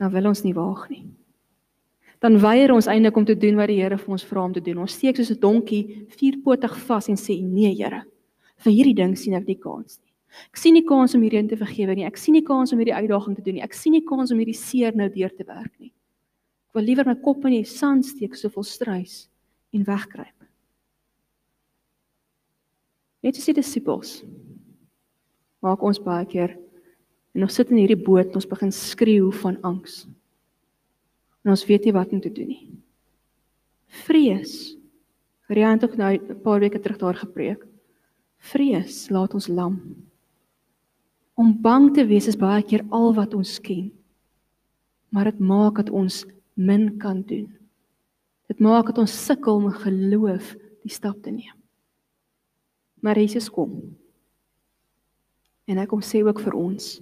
dan 0.00 0.12
wil 0.14 0.30
ons 0.30 0.40
nie 0.46 0.54
waag 0.56 0.86
nie. 0.88 1.02
Dan 2.18 2.40
weier 2.42 2.72
ons 2.74 2.88
eintlik 2.90 3.16
om 3.16 3.24
te 3.24 3.36
doen 3.38 3.56
wat 3.56 3.70
die 3.70 3.78
Here 3.78 3.98
vir 3.98 4.14
ons 4.16 4.24
vra 4.26 4.42
om 4.44 4.52
te 4.52 4.62
doen. 4.64 4.80
Ons 4.82 4.96
steek 4.98 5.16
soos 5.16 5.30
'n 5.30 5.40
donkie 5.40 6.06
vierpotig 6.10 6.74
vas 6.86 7.08
en 7.08 7.16
sê 7.16 7.40
nee 7.42 7.74
Here, 7.74 8.04
vir 8.58 8.72
hierdie 8.72 8.94
ding 8.94 9.16
sien 9.16 9.34
ek 9.34 9.46
nie 9.46 9.58
kans 9.58 10.00
nie. 10.02 10.08
Ek 10.52 10.56
sien 10.56 10.74
nie 10.74 10.84
kans 10.86 11.14
om 11.14 11.22
hierdie 11.22 11.38
in 11.38 11.48
te 11.48 11.56
vergewe 11.56 11.94
nie. 11.94 12.04
Ek 12.04 12.16
sien 12.16 12.34
nie 12.36 12.44
kans 12.46 12.72
om 12.72 12.78
hierdie 12.78 12.94
uitdaging 12.94 13.36
te 13.36 13.42
doen 13.42 13.54
nie. 13.54 13.64
Ek 13.64 13.74
sien 13.74 13.92
nie 13.92 14.04
kans 14.04 14.32
om 14.32 14.38
hierdie 14.38 14.56
seer 14.56 14.96
nou 14.96 15.08
deur 15.08 15.30
te 15.30 15.44
werk 15.44 15.72
nie. 15.80 15.92
Ek 16.68 16.74
wil 16.74 16.84
liewer 16.84 17.06
my 17.06 17.14
kop 17.14 17.44
in 17.48 17.52
die 17.52 17.64
sand 17.64 18.04
steek 18.04 18.36
so 18.36 18.50
vol 18.52 18.66
struis 18.66 19.28
en 19.72 19.84
wegkruip. 19.84 20.34
Net 23.24 23.34
soos 23.34 23.48
die 23.50 23.56
disippels 23.58 24.22
maak 25.64 25.82
ons 25.82 25.98
baie 25.98 26.26
keer 26.30 26.54
en 27.34 27.42
ons 27.42 27.54
sit 27.54 27.72
in 27.72 27.80
hierdie 27.80 27.98
boot 27.98 28.30
en 28.30 28.38
ons 28.38 28.46
begin 28.46 28.70
skreeu 28.74 29.32
van 29.42 29.58
angs. 29.66 30.04
En 31.48 31.54
ons 31.54 31.64
weet 31.64 31.86
nie 31.88 31.94
wat 31.96 32.10
om 32.12 32.20
te 32.20 32.28
doen 32.28 32.50
nie. 32.52 32.66
Vrees. 34.04 34.76
Rian 35.48 35.78
het 35.78 35.84
ook 35.86 35.96
nou 35.96 36.12
'n 36.12 36.40
paar 36.44 36.60
weke 36.60 36.80
terug 36.80 36.98
daar 36.98 37.14
gepreek. 37.16 37.64
Vrees 38.36 39.08
laat 39.08 39.34
ons 39.34 39.48
lam. 39.48 39.80
Om 41.34 41.60
bang 41.60 41.94
te 41.94 42.04
wees 42.06 42.26
is 42.26 42.36
baie 42.36 42.62
keer 42.62 42.84
al 42.90 43.14
wat 43.14 43.34
ons 43.34 43.60
ken. 43.60 43.92
Maar 45.08 45.24
dit 45.24 45.38
maak 45.38 45.76
dat 45.76 45.90
ons 45.90 46.26
min 46.54 46.98
kan 46.98 47.22
doen. 47.22 47.56
Dit 48.46 48.58
maak 48.58 48.86
dat 48.86 48.98
ons 48.98 49.24
sukkel 49.24 49.54
om 49.54 49.70
geloof 49.70 50.54
die 50.82 50.92
stap 50.92 51.22
te 51.22 51.30
neem. 51.30 51.56
Maar 53.00 53.18
Jesus 53.18 53.50
kom. 53.50 53.96
En 55.64 55.78
hy 55.78 55.86
kom 55.86 56.00
sê 56.00 56.22
ook 56.22 56.40
vir 56.40 56.54
ons: 56.54 57.00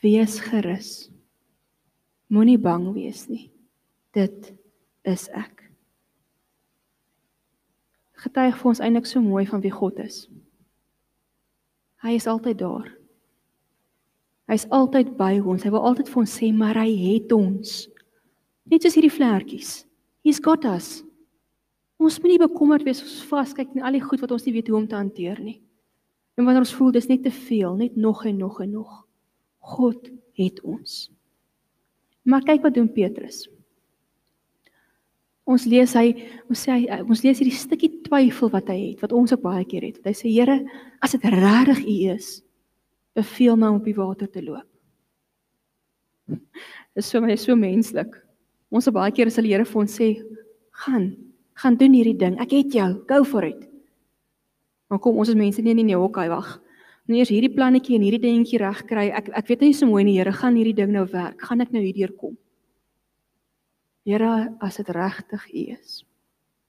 Wees 0.00 0.40
gerus. 0.40 1.10
Moenie 2.28 2.58
bang 2.60 2.90
wees 2.92 3.26
nie. 3.28 3.48
Dit 4.12 4.52
is 5.08 5.28
ek. 5.32 5.64
Getuig 8.18 8.56
vir 8.58 8.70
ons 8.72 8.80
eintlik 8.82 9.06
so 9.08 9.22
mooi 9.22 9.46
van 9.48 9.62
wie 9.64 9.72
God 9.72 10.00
is. 10.02 10.26
Hy 12.02 12.14
is 12.18 12.26
altyd 12.30 12.58
daar. 12.60 12.88
Hy's 14.48 14.66
altyd 14.72 15.12
by 15.18 15.36
ons. 15.42 15.64
Hy 15.64 15.72
wil 15.74 15.84
altyd 15.84 16.08
vir 16.08 16.22
ons 16.22 16.34
sê, 16.40 16.48
maar 16.54 16.78
hy 16.80 16.88
het 16.88 17.32
ons. 17.36 17.84
Net 18.68 18.84
soos 18.84 18.96
hierdie 18.96 19.12
vlekkies. 19.12 19.82
He's 20.24 20.40
got 20.42 20.64
us. 20.68 21.02
Ons 21.98 22.18
moet 22.22 22.34
nie 22.34 22.40
bekommerd 22.40 22.84
wees 22.86 23.02
as 23.02 23.10
ons 23.10 23.28
vaskyk 23.30 23.74
in 23.74 23.84
al 23.84 23.96
die 23.96 24.04
goed 24.04 24.22
wat 24.22 24.32
ons 24.34 24.46
nie 24.46 24.54
weet 24.54 24.70
hoe 24.70 24.78
om 24.78 24.86
te 24.88 24.96
hanteer 24.98 25.40
nie. 25.42 25.58
En 26.38 26.46
wanneer 26.46 26.62
ons 26.62 26.74
voel 26.78 26.92
dis 26.94 27.08
net 27.10 27.24
te 27.26 27.32
veel, 27.34 27.74
net 27.80 27.96
nog 27.98 28.22
en 28.28 28.38
nog 28.38 28.60
en 28.62 28.76
nog. 28.78 28.92
God 29.74 30.10
het 30.38 30.62
ons. 30.62 31.08
Maar 32.28 32.44
kyk 32.44 32.66
wat 32.66 32.76
doen 32.76 32.90
Petrus. 32.92 33.46
Ons 35.48 35.64
lees 35.64 35.94
hy 35.96 36.10
ons 36.50 36.60
sê 36.60 36.74
hy 36.74 36.98
ons 37.00 37.22
lees 37.24 37.38
hierdie 37.40 37.56
stukkie 37.56 38.02
twyfel 38.04 38.50
wat 38.52 38.68
hy 38.68 38.78
het, 38.90 38.98
wat 39.00 39.14
ons 39.16 39.32
ook 39.32 39.46
baie 39.46 39.64
keer 39.68 39.86
het. 39.88 40.02
Hy 40.04 40.12
sê 40.16 40.28
Here, 40.28 40.58
as 41.00 41.16
dit 41.16 41.24
regtig 41.24 41.80
U 41.88 41.96
is, 42.12 42.32
beveel 43.16 43.56
my 43.56 43.72
om 43.72 43.80
op 43.80 43.88
die 43.88 43.96
water 43.96 44.28
te 44.28 44.44
loop. 44.44 44.66
Dit 46.92 47.00
is 47.00 47.08
vir 47.14 47.24
my 47.24 47.38
so 47.40 47.56
menslik. 47.56 48.12
Ons 48.68 48.90
het 48.90 48.96
baie 48.98 49.14
keer 49.16 49.32
as 49.32 49.40
die 49.40 49.48
Here 49.54 49.64
vir 49.64 49.80
ons 49.80 49.96
sê, 49.96 50.12
gaan 50.84 51.14
gaan 51.58 51.74
doen 51.74 51.96
hierdie 51.96 52.14
ding. 52.14 52.36
Ek 52.38 52.52
het 52.54 52.74
jou. 52.76 52.86
Go 53.08 53.24
for 53.26 53.42
it. 53.42 53.64
Maar 54.88 55.00
kom 55.02 55.18
ons 55.18 55.32
as 55.32 55.38
mense 55.38 55.62
nie 55.62 55.74
nee 55.74 55.88
nee, 55.88 55.98
okay, 55.98 56.28
wag. 56.30 56.58
Nou 57.08 57.16
eers 57.16 57.30
hierdie 57.32 57.52
plannetjie 57.54 57.96
en 57.96 58.04
hierdie 58.04 58.20
dingetjie 58.20 58.60
reg 58.60 58.82
kry. 58.88 59.06
Ek 59.16 59.30
ek 59.40 59.48
weet 59.48 59.64
nie 59.64 59.76
so 59.76 59.88
mooi 59.88 60.04
nie, 60.04 60.18
Here, 60.18 60.32
gaan 60.36 60.58
hierdie 60.60 60.76
ding 60.76 60.92
nou 60.92 61.06
werk? 61.08 61.40
Gaan 61.40 61.64
ek 61.64 61.72
nou 61.72 61.80
hierdeur 61.80 62.12
kom? 62.20 62.34
Here, 64.08 64.52
as 64.64 64.76
dit 64.76 64.90
regtig 64.92 65.46
U 65.48 65.62
is. 65.72 66.02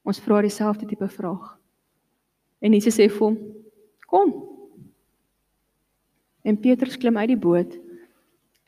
Ons 0.08 0.22
vra 0.24 0.39
dieselfde 0.43 0.88
tipe 0.88 1.08
vraag. 1.12 1.58
En 2.63 2.74
Jesus 2.75 2.96
sê 2.96 3.10
vir 3.12 3.19
hom: 3.19 3.36
"Kom." 4.08 4.31
En 6.43 6.58
Petrus 6.58 6.96
klim 6.98 7.17
uit 7.17 7.36
die 7.36 7.39
boot 7.39 7.75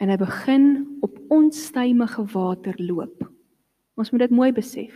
en 0.02 0.10
hy 0.10 0.18
begin 0.18 0.66
op 1.02 1.18
onstuimige 1.32 2.26
water 2.34 2.76
loop. 2.78 3.32
Ons 3.96 4.12
moet 4.12 4.26
dit 4.26 4.32
mooi 4.32 4.52
besef. 4.52 4.92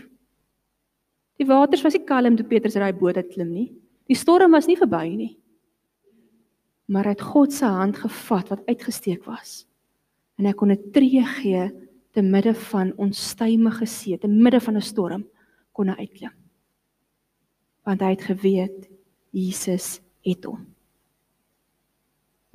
Die 1.39 1.48
waters 1.48 1.84
was 1.84 1.96
nie 1.96 2.03
kalm 2.03 2.36
toe 2.36 2.46
Petrus 2.46 2.75
uit 2.75 2.94
die 2.94 3.00
boot 3.00 3.17
uit 3.17 3.32
klim 3.32 3.51
nie. 3.53 3.70
Die 4.08 4.15
storm 4.15 4.51
was 4.51 4.67
nie 4.67 4.77
verby 4.77 5.15
nie. 5.15 5.38
Maar 6.85 7.05
het 7.05 7.21
God 7.21 7.53
se 7.53 7.65
hand 7.65 7.97
gevat 7.97 8.49
wat 8.49 8.65
uitgesteek 8.65 9.23
was. 9.25 9.65
En 10.37 10.45
hy 10.45 10.53
kon 10.53 10.71
'n 10.71 10.91
tree 10.91 11.23
gee 11.23 11.71
te 12.11 12.21
midde 12.21 12.53
van 12.53 12.93
onstuimige 12.95 13.85
see, 13.85 14.17
te 14.17 14.27
midde 14.27 14.59
van 14.59 14.75
'n 14.75 14.81
storm 14.81 15.27
kon 15.71 15.87
hy 15.87 15.95
uitklim. 15.95 16.31
Want 17.83 18.01
hy 18.01 18.09
het 18.09 18.21
geweet 18.21 18.89
Jesus 19.29 19.99
het 20.21 20.43
hom. 20.43 20.75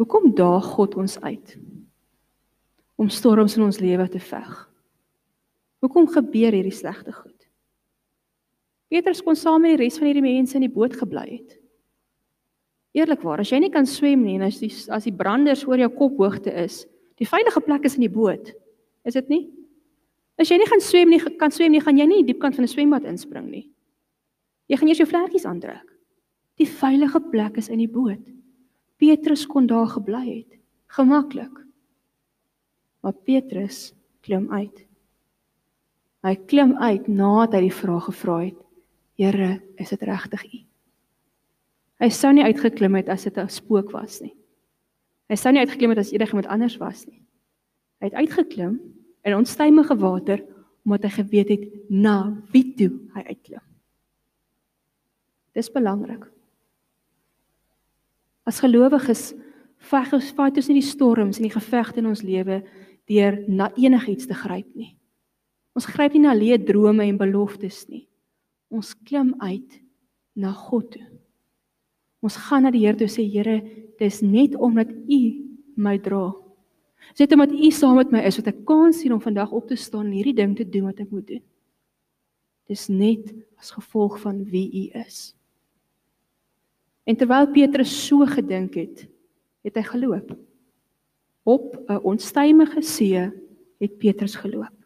Hoekom 0.00 0.34
daag 0.34 0.64
God 0.64 0.94
ons 0.94 1.20
uit 1.20 1.58
om 2.96 3.08
storms 3.08 3.56
in 3.56 3.62
ons 3.62 3.78
lewe 3.78 4.08
te 4.08 4.20
veg? 4.20 4.70
Hoekom 5.78 6.08
gebeur 6.08 6.52
hierdie 6.52 6.72
slegte 6.72 7.12
goed? 7.12 7.48
Petrus 8.88 9.20
kon 9.22 9.36
saam 9.36 9.60
met 9.60 9.76
die 9.76 9.84
res 9.84 9.98
van 10.00 10.08
hierdie 10.08 10.24
mense 10.24 10.56
in 10.56 10.64
die 10.64 10.72
boot 10.72 10.96
gebly 10.96 11.26
het. 11.36 11.59
Eerlikwaar, 12.96 13.40
as 13.44 13.52
jy 13.52 13.60
nie 13.62 13.70
kan 13.70 13.86
swem 13.86 14.24
nie 14.24 14.34
en 14.38 14.48
as 14.48 14.58
die 14.58 14.70
as 14.90 15.06
die 15.06 15.14
branders 15.14 15.62
oor 15.68 15.78
jou 15.78 15.90
kop 15.94 16.18
hoogte 16.18 16.50
is, 16.64 16.82
die 17.20 17.28
veilige 17.28 17.62
plek 17.62 17.84
is 17.86 17.94
in 17.98 18.06
die 18.06 18.12
boot. 18.12 18.50
Is 19.06 19.14
dit 19.14 19.28
nie? 19.30 19.44
As 20.40 20.50
jy 20.50 20.58
nie 20.58 20.66
gaan 20.66 20.82
swem 20.82 21.12
nie, 21.12 21.20
kan 21.38 21.52
swem 21.54 21.70
nie, 21.70 21.82
gaan 21.84 21.98
jy 22.00 22.06
nie 22.08 22.22
die 22.22 22.32
diepkant 22.32 22.56
van 22.56 22.64
'n 22.64 22.72
swembad 22.72 23.04
inspring 23.04 23.50
nie. 23.50 23.68
Jy 24.68 24.76
gaan 24.76 24.88
eers 24.88 24.98
jou 24.98 25.06
vlekkies 25.06 25.46
aantrek. 25.46 25.86
Die 26.58 26.66
veilige 26.66 27.20
plek 27.30 27.56
is 27.56 27.68
in 27.68 27.78
die 27.78 27.88
boot. 27.88 28.22
Petrus 28.98 29.46
kon 29.46 29.66
daar 29.66 29.86
gebly 29.86 30.26
het, 30.28 30.58
gemaklik. 30.88 31.66
Maar 33.02 33.12
Petrus 33.12 33.94
klim 34.20 34.50
uit. 34.52 34.86
Hy 36.22 36.34
klim 36.36 36.76
uit 36.76 37.08
nadat 37.08 37.54
hy 37.54 37.60
die 37.68 37.78
vraag 37.78 38.04
gevra 38.10 38.40
het: 38.44 38.58
Here, 39.16 39.60
is 39.76 39.88
dit 39.88 40.02
regtig 40.02 40.44
U? 40.44 40.69
Hy 42.00 42.08
sou 42.14 42.32
nie 42.32 42.44
uitgeklim 42.44 42.96
het 42.96 43.08
as 43.12 43.24
dit 43.24 43.36
'n 43.36 43.48
spook 43.48 43.92
was 43.92 44.20
nie. 44.20 44.34
Hy 45.28 45.36
sou 45.36 45.52
nie 45.52 45.60
uitgeklim 45.60 45.90
het 45.90 45.98
as 45.98 46.12
enigiemand 46.12 46.46
anders 46.46 46.76
was 46.76 47.06
nie. 47.06 47.22
Hy 48.00 48.08
het 48.08 48.14
uitgeklim 48.14 48.80
in 49.24 49.34
onstuimige 49.34 49.96
water 49.96 50.44
omdat 50.84 51.02
hy 51.02 51.22
geweet 51.22 51.48
het 51.48 51.90
na 51.90 52.36
wie 52.52 52.74
toe 52.74 52.90
hy 53.14 53.22
uitklim. 53.22 53.62
Dis 55.52 55.70
belangrik. 55.70 56.24
As 58.46 58.60
gelowiges 58.60 59.34
veg 59.76 60.12
ons 60.12 60.30
fight 60.30 60.56
ons 60.56 60.68
nie 60.68 60.80
die 60.80 60.88
storms 60.88 61.36
en 61.36 61.42
die 61.42 61.52
gevegte 61.52 62.00
in 62.00 62.06
ons 62.06 62.22
lewe 62.22 62.62
deur 63.06 63.44
na 63.48 63.70
enigiets 63.76 64.26
te 64.26 64.34
gryp 64.34 64.74
nie. 64.74 64.96
Ons 65.74 65.86
gryp 65.86 66.12
nie 66.12 66.22
na 66.22 66.34
leë 66.34 66.64
drome 66.64 67.04
en 67.04 67.18
beloftes 67.18 67.88
nie 67.88 68.06
ons 68.70 68.94
klim 68.94 69.34
uit 69.42 69.80
na 70.38 70.52
God 70.54 70.92
toe. 70.94 71.06
Ons 72.20 72.36
gaan 72.36 72.66
na 72.66 72.72
die 72.72 72.84
Here 72.84 72.98
toe 72.98 73.08
sê 73.08 73.24
Here, 73.24 73.60
dis 74.00 74.20
net 74.22 74.56
omdat 74.56 74.90
U 74.92 75.20
my 75.80 75.96
dra. 76.02 76.28
Dis 77.12 77.24
net 77.24 77.34
omdat 77.36 77.54
U 77.56 77.70
saam 77.72 77.96
met 77.96 78.12
my 78.12 78.22
is 78.28 78.38
wat 78.40 78.50
ek 78.52 78.64
kans 78.68 79.00
sien 79.00 79.14
om 79.16 79.22
vandag 79.22 79.52
op 79.56 79.68
te 79.68 79.78
staan 79.80 80.10
en 80.10 80.16
hierdie 80.18 80.36
ding 80.36 80.56
te 80.56 80.66
doen 80.68 80.90
wat 80.90 81.00
ek 81.00 81.12
moet 81.12 81.26
doen. 81.28 81.44
Dis 82.70 82.88
net 82.92 83.32
as 83.58 83.72
gevolg 83.74 84.20
van 84.22 84.44
wie 84.52 84.68
U 84.68 84.84
is. 85.00 85.32
En 87.08 87.16
terwyl 87.16 87.48
Petrus 87.50 87.90
so 88.06 88.26
gedink 88.28 88.76
het, 88.78 89.06
het 89.64 89.80
hy 89.80 89.84
geloop. 89.88 90.36
Op 91.48 91.74
'n 91.88 92.04
onstuimige 92.04 92.82
see 92.82 93.16
het 93.80 93.98
Petrus 93.98 94.36
geloop. 94.36 94.76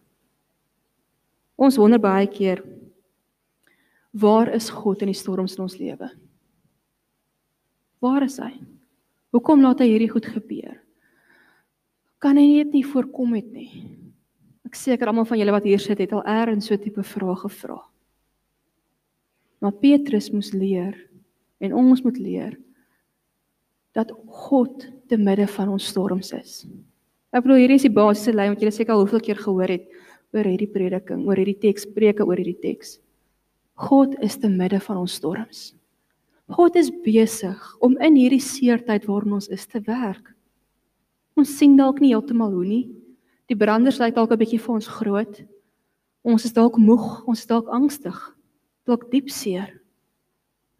Ons 1.57 1.76
wonder 1.76 2.00
baie 2.00 2.26
keer 2.26 2.62
Waar 4.14 4.53
is 4.55 4.71
God 4.71 5.00
in 5.03 5.11
die 5.11 5.19
storms 5.19 5.57
in 5.57 5.64
ons 5.64 5.75
lewe? 5.76 6.07
Waar 8.04 8.26
is 8.26 8.37
hy? 8.42 8.52
Hoekom 9.32 9.62
laat 9.64 9.80
hy 9.80 9.88
hierdie 9.88 10.11
goed 10.12 10.26
gebeur? 10.28 10.76
Kan 12.20 12.37
hy 12.40 12.44
net 12.50 12.75
nie 12.76 12.84
voorkom 12.84 13.32
het 13.37 13.49
nie? 13.52 13.70
Ek 14.68 14.76
seker 14.76 15.08
almal 15.08 15.26
van 15.28 15.40
julle 15.40 15.54
wat 15.54 15.66
hier 15.68 15.80
sit 15.80 16.02
het 16.02 16.12
al 16.12 16.25
eers 16.28 16.66
so 16.66 16.75
'n 16.75 16.82
tipe 16.82 17.02
vrae 17.02 17.37
gevra. 17.37 17.80
Maar 19.61 19.73
Petrus 19.73 20.30
moes 20.32 20.52
leer 20.52 20.94
en 21.61 21.73
ons 21.73 22.02
moet 22.04 22.18
leer 22.18 22.58
dat 23.94 24.11
God 24.26 24.90
te 25.08 25.16
midde 25.16 25.46
van 25.46 25.68
ons 25.68 25.87
storms 25.87 26.32
is. 26.32 26.66
Ek 27.32 27.42
bedoel 27.42 27.62
hierdie 27.62 27.76
is 27.76 27.88
die 27.88 27.94
basiese 27.94 28.34
lyn 28.34 28.52
wat 28.52 28.61
julle 28.61 28.73
seker 28.73 28.94
al 28.94 29.00
hoeveel 29.00 29.20
keer 29.20 29.40
gehoor 29.40 29.68
het 29.68 29.87
oor 30.34 30.44
hierdie 30.44 30.70
prediking, 30.70 31.25
oor 31.26 31.37
hierdie 31.37 31.58
teks, 31.58 31.87
preke 31.87 32.26
oor 32.26 32.37
hierdie 32.37 32.61
teks. 32.61 33.00
God 33.75 34.14
is 34.20 34.37
te 34.37 34.49
midde 34.49 34.80
van 34.80 34.96
ons 34.96 35.14
storms. 35.14 35.75
God 36.52 36.76
is 36.76 36.90
besig 37.04 37.60
om 37.80 37.96
in 38.04 38.18
hierdie 38.18 38.42
seertyd 38.42 39.06
waarin 39.08 39.38
ons 39.38 39.48
is 39.48 39.64
te 39.66 39.80
werk. 39.86 40.34
Ons 41.38 41.56
sien 41.58 41.76
dalk 41.76 42.02
nie 42.02 42.12
heeltemal 42.12 42.52
hoe 42.52 42.66
nie. 42.66 42.84
Die 43.48 43.56
branders 43.56 43.98
lyk 43.98 44.14
dalk 44.14 44.32
'n 44.32 44.38
bietjie 44.38 44.60
vir 44.60 44.74
ons 44.74 44.88
groot. 44.88 45.44
Ons 46.24 46.44
is 46.44 46.52
dalk 46.52 46.76
moeg, 46.78 47.24
ons 47.26 47.38
is 47.38 47.46
dalk 47.46 47.68
angstig, 47.68 48.16
dalk 48.86 49.10
diep 49.10 49.28
seer. 49.30 49.80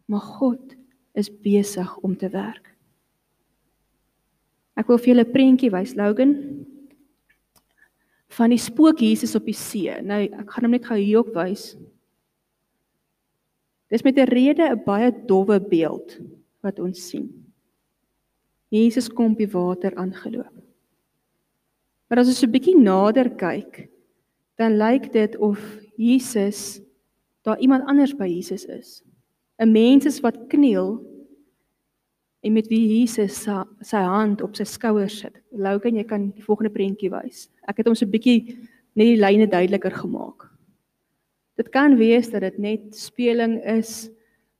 Maar 0.07 0.21
God 0.21 0.75
is 1.13 1.29
besig 1.29 1.97
om 2.03 2.15
te 2.15 2.29
werk. 2.29 2.75
Ek 4.75 4.87
wil 4.87 4.97
vir 4.97 5.13
julle 5.13 5.25
'n 5.25 5.33
prentjie 5.33 5.71
wys, 5.71 5.95
Logan, 5.95 6.65
van 8.29 8.49
die 8.49 8.59
spook 8.59 8.99
Jesus 8.99 9.35
op 9.35 9.45
die 9.45 9.53
see. 9.53 10.01
Nou, 10.01 10.23
ek 10.23 10.51
gaan 10.51 10.63
hom 10.63 10.71
net 10.71 10.85
gou 10.85 10.97
hier 10.97 11.19
op 11.19 11.33
wys. 11.33 11.75
Dis 13.89 14.03
met 14.03 14.17
'n 14.17 14.29
rede 14.29 14.69
'n 14.69 14.83
baie 14.85 15.11
dowwe 15.25 15.59
beeld 15.59 16.19
wat 16.61 16.79
ons 16.79 17.09
sien. 17.09 17.45
Jesus 18.69 19.09
kom 19.09 19.35
die 19.35 19.47
water 19.47 19.95
aangeloop. 19.95 20.53
Maar 22.07 22.19
as 22.19 22.27
ons 22.27 22.43
'n 22.43 22.51
bietjie 22.51 22.77
nader 22.77 23.29
kyk, 23.29 23.89
dan 24.57 24.77
lyk 24.77 25.11
dit 25.11 25.37
of 25.37 25.59
Jesus 25.97 26.81
daar 27.43 27.59
iemand 27.59 27.85
anders 27.85 28.15
by 28.15 28.27
Jesus 28.27 28.65
is. 28.65 29.03
'n 29.59 29.71
Mens 29.71 30.05
is 30.05 30.19
wat 30.19 30.47
kniel 30.47 30.99
en 32.41 32.53
met 32.53 32.67
wie 32.67 32.99
Jesus 32.99 33.43
sy, 33.43 33.63
sy 33.81 33.97
hand 33.97 34.41
op 34.41 34.55
sy 34.55 34.63
skouer 34.63 35.09
sit. 35.09 35.41
Louken, 35.51 35.95
jy 35.95 36.03
kan 36.03 36.31
die 36.31 36.43
volgende 36.43 36.71
prentjie 36.71 37.09
wys. 37.09 37.49
Ek 37.67 37.77
het 37.77 37.87
hom 37.87 37.95
so 37.95 38.05
'n 38.05 38.11
bietjie 38.11 38.57
net 38.95 39.07
die 39.07 39.19
lyne 39.19 39.47
duideliker 39.47 39.91
gemaak. 39.91 40.54
Dit 41.55 41.69
kan 41.71 41.95
wees 41.95 42.29
dat 42.29 42.43
dit 42.43 42.57
net 42.57 42.95
speling 42.95 43.57
is 43.63 44.09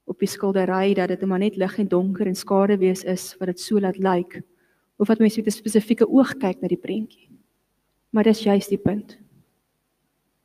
op 0.06 0.20
die 0.20 0.30
skildery 0.30 0.94
dat 0.96 1.12
dit 1.12 1.26
maar 1.28 1.42
net 1.42 1.58
lig 1.60 1.78
en 1.82 1.88
donker 1.92 2.28
en 2.28 2.36
skade 2.36 2.78
wees 2.80 3.04
is 3.04 3.34
wat 3.40 3.52
dit 3.52 3.60
so 3.60 3.80
laat 3.80 3.98
lyk 3.98 4.40
of 5.02 5.08
wat 5.08 5.20
mense 5.20 5.38
met 5.42 5.48
'n 5.48 5.58
spesifieke 5.58 6.08
oog 6.08 6.38
kyk 6.38 6.62
na 6.62 6.68
die 6.68 6.80
prentjie. 6.80 7.30
Maar 8.10 8.24
dis 8.24 8.44
juist 8.44 8.70
die 8.70 8.78
punt. 8.78 9.18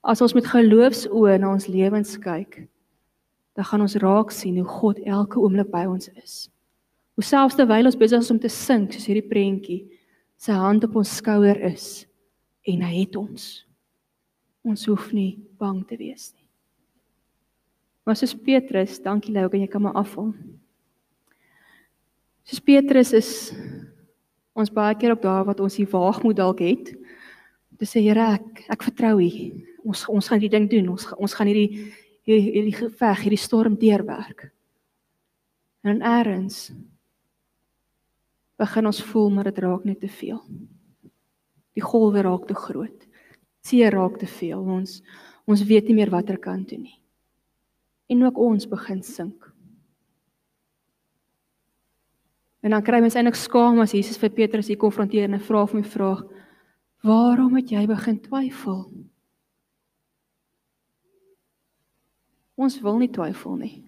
As 0.03 0.21
ons 0.21 0.35
met 0.35 0.47
geloofsoë 0.47 1.39
na 1.39 1.53
ons 1.53 1.67
lewens 1.67 2.19
kyk, 2.19 2.67
dan 3.55 3.65
gaan 3.65 3.81
ons 3.81 3.97
raak 3.97 4.31
sien 4.31 4.57
hoe 4.57 4.69
God 4.69 4.99
elke 4.99 5.39
oomblik 5.39 5.71
by 5.71 5.85
ons 5.85 6.09
is. 6.09 6.51
Hoe 7.15 7.25
selfs 7.25 7.55
terwyl 7.55 7.85
ons 7.85 7.97
besig 7.97 8.19
is 8.19 8.31
om 8.31 8.39
te 8.39 8.49
sink, 8.49 8.93
soos 8.93 9.07
hierdie 9.07 9.29
prentjie, 9.29 9.87
sy 10.37 10.53
hand 10.53 10.85
op 10.85 10.97
ons 10.97 11.17
skouer 11.17 11.61
is 11.69 12.07
en 12.65 12.83
hy 12.83 13.01
het 13.03 13.17
ons. 13.17 13.67
Ons 14.65 14.87
hoef 14.87 15.13
nie 15.13 15.39
bang 15.61 15.87
te 15.87 15.97
wees 16.01 16.33
nie. 16.33 16.40
Maar 18.05 18.17
soos 18.17 18.35
Petrus, 18.35 18.99
dankie 19.03 19.33
Lou, 19.35 19.49
kan 19.53 19.61
jy 19.61 19.69
kan 19.69 19.83
maar 19.85 19.99
afval. 20.01 20.33
Soos 22.49 22.63
Petrus 22.65 23.13
is 23.17 23.33
ons 24.57 24.73
baie 24.73 24.97
keer 24.99 25.15
op 25.15 25.23
daar 25.23 25.45
wat 25.49 25.61
ons 25.61 25.77
hier 25.79 25.89
waagmoed 25.93 26.39
dalk 26.41 26.63
het. 26.65 26.95
Dis 27.81 27.93
sê 27.95 28.03
Here, 28.05 28.33
ek 28.37 28.65
ek 28.73 28.87
vertrou 28.89 29.19
U. 29.21 29.29
Ons 29.85 30.07
ons 30.13 30.29
gaan 30.29 30.41
die 30.43 30.53
ding 30.53 30.69
doen. 30.73 30.91
Ons 30.97 31.07
ons 31.17 31.37
gaan 31.37 31.49
hierdie 31.51 31.93
hierdie 32.29 32.55
hierdie 32.57 32.77
geveg, 32.77 33.25
hierdie 33.25 33.41
storm 33.41 33.77
deurwerk. 33.81 34.49
En 35.85 36.03
eers 36.05 36.71
begin 38.61 38.91
ons 38.91 39.03
voel 39.13 39.31
maar 39.33 39.49
dit 39.49 39.61
raak 39.65 39.87
net 39.89 40.01
te 40.01 40.09
veel. 40.09 40.41
Die 41.77 41.85
golwe 41.85 42.25
raak 42.25 42.49
te 42.49 42.57
groot. 42.57 43.07
See 43.65 43.89
raak 43.89 44.19
te 44.21 44.29
veel. 44.29 44.61
Ons 44.61 45.01
ons 45.49 45.65
weet 45.69 45.89
nie 45.89 46.01
meer 46.01 46.13
watter 46.13 46.41
kant 46.41 46.69
toe 46.69 46.81
nie 46.81 47.00
en 48.11 48.25
ook 48.27 48.39
ons 48.39 48.67
begin 48.69 49.03
sink. 49.07 49.47
En 52.61 52.75
dan 52.75 52.83
kry 52.85 53.01
mens 53.01 53.17
eintlik 53.17 53.39
skaam 53.39 53.79
as 53.81 53.95
Jesus 53.97 54.19
vir 54.21 54.35
Petrus 54.35 54.69
hier 54.69 54.81
konfronteer 54.81 55.29
en 55.29 55.41
vra 55.41 55.65
hom 55.65 55.79
'n 55.81 55.85
vraag: 55.85 56.25
"Waarom 57.03 57.57
het 57.57 57.71
jy 57.71 57.87
begin 57.87 58.21
twyfel?" 58.21 58.91
Ons 62.57 62.81
wil 62.81 62.99
nie 62.99 63.09
twyfel 63.09 63.57
nie. 63.57 63.85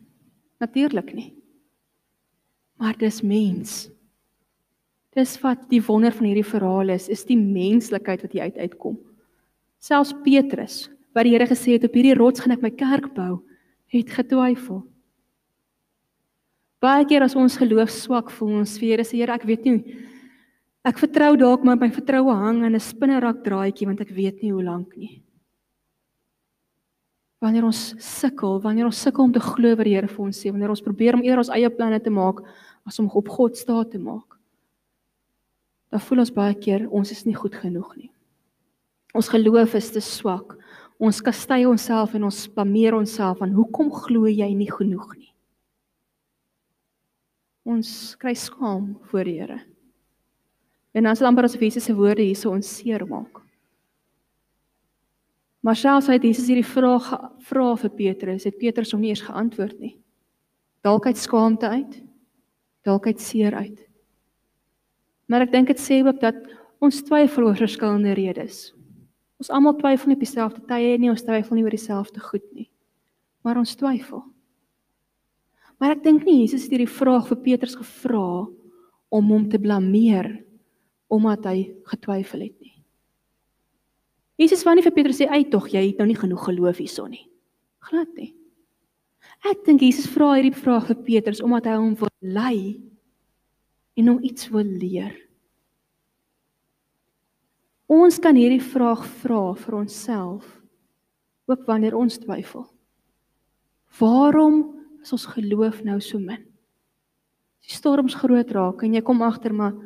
Natuurlik 0.59 1.13
nie. 1.15 1.35
Maar 2.79 2.97
dis 2.97 3.21
mens. 3.23 3.91
Dis 5.13 5.41
wat 5.41 5.69
die 5.69 5.83
wonder 5.83 6.13
van 6.13 6.27
hierdie 6.27 6.47
verhaal 6.47 6.89
is, 6.89 7.09
is 7.09 7.25
die 7.25 7.37
menslikheid 7.37 8.23
wat 8.23 8.33
hier 8.33 8.43
uit 8.43 8.57
uitkom. 8.57 8.99
Selfs 9.79 10.15
Petrus, 10.25 10.89
wat 11.13 11.25
die 11.25 11.35
Here 11.35 11.47
gesê 11.47 11.73
het 11.77 11.85
op 11.85 11.93
hierdie 11.93 12.15
rots 12.15 12.41
gaan 12.41 12.53
ek 12.53 12.63
my 12.63 12.71
kerk 12.71 13.15
bou, 13.15 13.43
het 13.93 14.11
getwyfel. 14.11 14.83
Baie 16.83 17.05
keer 17.07 17.23
as 17.23 17.37
ons 17.39 17.59
geloof 17.61 17.93
swak 17.95 18.33
voel, 18.35 18.63
ons 18.63 18.73
sê 18.75 18.89
Here, 18.89 19.05
sê 19.07 19.21
Here, 19.21 19.37
ek 19.37 19.47
weet 19.47 19.69
nie. 19.69 19.99
Ek 20.83 20.99
vertrou 20.99 21.37
dalk 21.39 21.63
maar 21.63 21.79
my 21.79 21.93
vertroue 21.95 22.35
hang 22.35 22.65
aan 22.65 22.75
'n 22.75 22.81
spinnerak 22.81 23.45
draadjie 23.45 23.87
want 23.87 24.01
ek 24.01 24.11
weet 24.11 24.43
nie 24.43 24.51
hoe 24.51 24.65
lank 24.65 24.97
nie. 24.97 25.23
Wanneer 27.41 27.65
ons 27.65 27.95
sukkel, 27.99 28.61
wanneer 28.61 28.87
ons 28.87 29.03
sukkel 29.03 29.25
om 29.25 29.33
te 29.33 29.41
glo 29.41 29.77
wat 29.77 29.85
die 29.85 29.95
Here 29.95 30.09
vir 30.09 30.25
ons 30.25 30.39
sê, 30.39 30.51
wanneer 30.51 30.71
ons 30.71 30.83
probeer 30.83 31.15
om 31.15 31.23
eerder 31.23 31.39
ons 31.39 31.55
eie 31.55 31.71
planne 31.71 32.01
te 32.01 32.11
maak 32.11 32.43
as 32.87 32.99
om 32.99 33.11
op 33.15 33.29
God 33.29 33.57
staat 33.57 33.91
te 33.91 33.99
maak, 33.99 34.39
dan 35.91 36.01
voel 36.01 36.19
ons 36.19 36.35
baie 36.35 36.55
keer 36.55 36.89
ons 36.91 37.11
is 37.11 37.27
nie 37.27 37.35
goed 37.35 37.55
genoeg 37.55 37.97
nie. 37.97 38.11
Ons 39.15 39.29
geloof 39.29 39.75
is 39.75 39.91
te 39.91 40.01
swak. 40.01 40.57
Ons 41.03 41.19
kastei 41.25 41.65
onsself 41.67 42.15
en 42.15 42.29
ons 42.29 42.45
blameer 42.55 42.95
onsself 42.95 43.41
van 43.43 43.55
hoekom 43.57 43.91
glo 44.05 44.31
jy 44.31 44.53
nie 44.55 44.71
genoeg 44.71 45.09
nie. 45.17 45.31
Ons 47.67 48.15
kry 48.23 48.35
skaam 48.39 48.93
voor 49.11 49.27
die 49.27 49.39
Here. 49.41 49.59
En 50.95 51.09
dan 51.09 51.17
sal 51.17 51.31
amper 51.31 51.49
as 51.49 51.57
Jesus 51.59 51.89
se 51.89 51.95
woorde 51.97 52.23
hierso 52.23 52.53
ons 52.53 52.69
seer 52.69 53.03
maak. 53.09 53.41
Maar 55.63 55.79
selfs 55.79 56.11
hy 56.11 56.19
het 56.19 56.27
Jesus 56.27 56.49
hierdie 56.51 56.67
vraag 56.67 57.07
vra 57.47 57.67
vir 57.79 57.93
Petrus, 57.99 58.47
het 58.47 58.59
Petrus 58.59 58.93
hom 58.95 59.03
nie 59.03 59.13
eens 59.15 59.23
geantwoord 59.23 59.79
nie. 59.79 59.95
Dalk 60.83 61.07
uit 61.07 61.19
skaamte 61.19 61.71
uit, 61.71 62.01
dalk 62.87 63.07
uit 63.07 63.23
seer 63.23 63.55
uit. 63.55 63.79
Maar 65.31 65.47
ek 65.47 65.55
dink 65.55 65.71
dit 65.71 65.83
sê 65.83 66.01
ook 66.03 66.19
dat 66.23 66.39
ons 66.83 66.99
twyfel 67.07 67.47
oor 67.47 67.59
verskillende 67.59 68.15
redes. 68.19 68.73
Ons 69.43 69.51
almal 69.51 69.75
twyfel 69.75 70.13
nie 70.13 70.15
op 70.15 70.23
dieselfde 70.23 70.61
tye 70.71 70.99
nie, 71.03 71.09
ons 71.11 71.25
twyfel 71.27 71.59
nie 71.59 71.65
oor 71.67 71.75
dieselfde 71.75 72.23
goed 72.23 72.45
nie. 72.55 72.69
Maar 73.43 73.59
ons 73.59 73.75
twyfel. 73.75 74.21
Maar 75.83 75.97
ek 75.97 76.05
dink 76.05 76.23
nie 76.23 76.45
Jesus 76.45 76.69
het 76.69 76.77
hierdie 76.77 76.87
vraag 76.87 77.27
vir 77.27 77.41
Petrus 77.43 77.75
gevra 77.75 78.45
om 79.11 79.33
hom 79.35 79.49
te 79.51 79.59
blameer 79.59 80.29
omdat 81.11 81.49
hy 81.51 81.57
getwyfel 81.91 82.47
het 82.47 82.55
nie. 82.63 82.77
Jesus 84.39 84.63
wou 84.63 84.77
nie 84.79 84.87
vir 84.87 84.95
Petrus 84.95 85.19
sê, 85.19 85.27
"Ey 85.27 85.51
tog, 85.51 85.67
jy 85.75 85.89
het 85.89 85.99
nou 85.99 86.07
nie 86.07 86.17
genoeg 86.23 86.47
geloof 86.47 86.79
hierson 86.79 87.11
nie." 87.11 87.27
Glad 87.81 88.15
nie. 88.15 88.33
Ek 89.45 89.65
dink 89.65 89.83
Jesus 89.83 90.07
vra 90.07 90.37
hierdie 90.39 90.55
vraag 90.55 90.87
vir 90.87 91.03
Petrus 91.03 91.43
omdat 91.43 91.67
hy 91.67 91.75
hom 91.75 91.97
wil 91.99 92.09
lei 92.21 92.81
en 93.97 94.07
hom 94.07 94.23
iets 94.23 94.49
wil 94.51 94.65
leer. 94.65 95.13
Ons 97.93 98.17
kan 98.23 98.39
hierdie 98.39 98.63
vraag 98.65 99.03
vra 99.21 99.51
vir 99.59 99.75
onsself 99.77 100.47
ook 101.51 101.67
wanneer 101.69 101.97
ons 101.99 102.17
twyfel. 102.23 102.65
Waarom 103.99 104.63
is 105.03 105.13
ons 105.13 105.27
geloof 105.35 105.83
nou 105.85 105.99
so 106.01 106.17
min? 106.23 106.41
Die 107.63 107.75
storms 107.77 108.17
groot 108.17 108.49
raak 108.57 108.81
en 108.87 108.95
jy 108.97 109.03
kom 109.05 109.21
agter 109.27 109.53
maar 109.53 109.77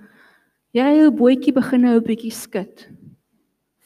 jy 0.77 0.87
jou 1.01 1.09
bootjie 1.19 1.55
begin 1.57 1.83
nou 1.83 1.97
'n 1.97 2.07
bietjie 2.07 2.31
skud. 2.31 2.87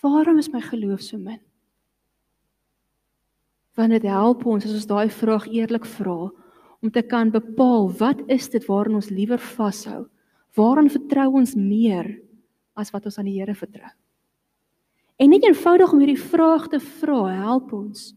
Waarom 0.02 0.38
is 0.38 0.52
my 0.52 0.60
geloof 0.60 1.00
so 1.00 1.16
min? 1.16 1.40
Want 3.76 3.90
dit 3.90 4.02
help 4.02 4.44
ons 4.44 4.66
as 4.66 4.74
ons 4.74 4.86
daai 4.86 5.08
vraag 5.08 5.48
eerlik 5.48 5.86
vra 5.86 6.28
om 6.82 6.90
te 6.90 7.02
kan 7.02 7.30
bepaal 7.30 7.88
wat 7.98 8.20
is 8.28 8.48
dit 8.48 8.66
waaraan 8.66 9.00
ons 9.00 9.10
liewer 9.10 9.38
vashou? 9.38 10.08
Waaraan 10.56 10.90
vertrou 10.90 11.32
ons 11.40 11.54
meer 11.54 12.20
as 12.76 12.90
wat 12.90 13.04
ons 13.06 13.18
aan 13.18 13.24
die 13.24 13.40
Here 13.40 13.54
vertrou? 13.54 13.99
En 15.20 15.28
net 15.28 15.44
eenvoudig 15.44 15.92
om 15.92 16.00
hierdie 16.00 16.22
vraag 16.22 16.70
te 16.72 16.78
vra, 16.80 17.26
help 17.42 17.74
ons 17.76 18.14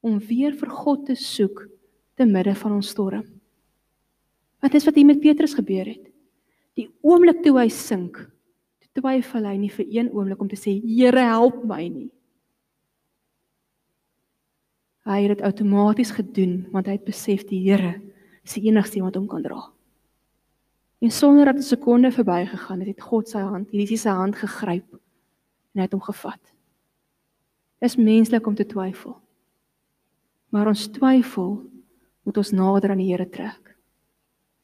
om 0.00 0.16
weer 0.30 0.54
vir 0.56 0.70
God 0.72 1.04
te 1.04 1.16
soek 1.18 1.66
te 2.16 2.24
midde 2.24 2.54
van 2.56 2.78
ons 2.78 2.88
storm. 2.94 3.24
Wat 4.64 4.74
is 4.74 4.86
wat 4.88 4.96
hier 4.96 5.06
met 5.06 5.20
Petrus 5.20 5.52
gebeur 5.58 5.84
het? 5.90 6.06
Die 6.78 6.86
oomblik 7.04 7.42
toe 7.44 7.52
hy 7.58 7.66
sink, 7.74 8.16
toe 8.80 9.02
twyfel 9.02 9.44
hy 9.44 9.56
nie 9.60 9.72
vir 9.74 9.90
een 9.92 10.08
oomblik 10.14 10.40
om 10.40 10.48
te 10.48 10.56
sê 10.56 10.78
Here 10.80 11.26
help 11.28 11.58
my 11.68 11.82
nie. 11.84 12.08
Hy 15.08 15.18
het 15.24 15.34
dit 15.34 15.44
outomaties 15.44 16.14
gedoen 16.16 16.62
want 16.72 16.88
hy 16.88 16.96
het 16.96 17.04
besef 17.04 17.44
die 17.50 17.60
Here 17.66 17.98
is 18.40 18.56
die 18.56 18.70
enigste 18.70 19.02
wat 19.04 19.18
hom 19.20 19.28
kan 19.28 19.44
dra. 19.44 19.66
En 21.04 21.12
sonder 21.12 21.52
dat 21.52 21.60
'n 21.60 21.68
sekonde 21.76 22.10
verbygegaan 22.10 22.80
het, 22.80 22.96
het 22.96 23.04
God 23.04 23.28
sy 23.28 23.38
hand, 23.38 23.68
hierdie 23.70 24.00
sy 24.00 24.10
hand 24.16 24.36
gegryp 24.36 24.96
en 25.74 25.82
hy 25.82 25.86
het 25.86 25.96
hom 25.96 26.04
gevat. 26.04 26.40
Dis 27.82 27.96
menslik 27.96 28.46
om 28.46 28.56
te 28.58 28.66
twyfel. 28.66 29.16
Maar 30.50 30.70
ons 30.72 30.86
twyfel 30.90 31.58
moet 32.26 32.40
ons 32.40 32.52
nader 32.56 32.92
aan 32.92 33.02
die 33.02 33.10
Here 33.10 33.28
trek. 33.28 33.74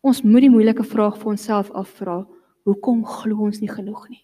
Ons 0.05 0.23
moet 0.25 0.45
die 0.45 0.53
moeilike 0.53 0.85
vraag 0.85 1.17
vir 1.21 1.33
onsself 1.33 1.71
afvra: 1.77 2.23
Hoekom 2.69 3.05
glo 3.09 3.47
ons 3.47 3.61
nie 3.63 3.71
genoeg 3.71 4.09
nie? 4.11 4.23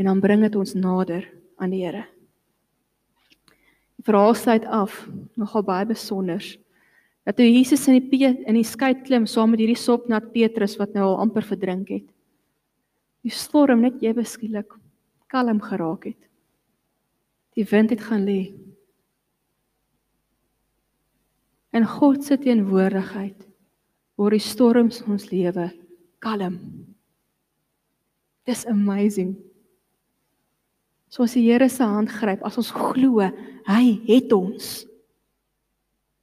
En 0.00 0.08
dan 0.08 0.20
bring 0.20 0.44
dit 0.44 0.56
ons 0.56 0.74
nader 0.76 1.26
aan 1.60 1.72
die 1.72 1.82
Here. 1.84 2.06
Verhaal 4.02 4.34
sluit 4.34 4.64
af, 4.66 5.04
nogal 5.38 5.64
baie 5.66 5.86
besonder. 5.86 6.42
Dat 7.22 7.36
toe 7.38 7.46
Jesus 7.46 7.84
in 7.88 8.00
die 8.10 8.24
in 8.26 8.56
die 8.58 8.66
skei 8.66 8.94
klim 8.98 9.28
saam 9.30 9.52
met 9.54 9.62
hierdie 9.62 9.78
sopnat 9.78 10.32
Petrus 10.34 10.74
wat 10.80 10.94
nou 10.96 11.12
al 11.12 11.20
amper 11.22 11.44
verdrink 11.46 11.92
het. 11.94 12.08
Die 13.22 13.30
storm 13.30 13.84
net 13.84 14.02
ewe 14.02 14.24
skielik 14.26 14.74
kalm 15.32 15.62
geraak 15.64 16.04
het. 16.10 16.28
Die 17.56 17.64
wind 17.68 17.92
het 17.92 18.04
gaan 18.04 18.24
lê. 18.28 18.52
En 21.72 21.88
God 21.88 22.24
se 22.24 22.36
teenwoordigheid 22.36 23.46
word 24.20 24.36
die 24.36 24.44
storms 24.44 25.00
in 25.00 25.14
ons 25.16 25.30
lewe 25.30 25.70
kalm. 26.22 26.58
Dis 28.44 28.66
amazing. 28.68 29.34
So 31.12 31.24
as 31.24 31.36
die 31.36 31.44
Here 31.44 31.68
se 31.68 31.84
hand 31.84 32.12
gryp, 32.12 32.44
as 32.44 32.58
ons 32.60 32.72
glo, 32.72 33.24
hy 33.68 33.84
het 34.08 34.32
ons. 34.36 34.82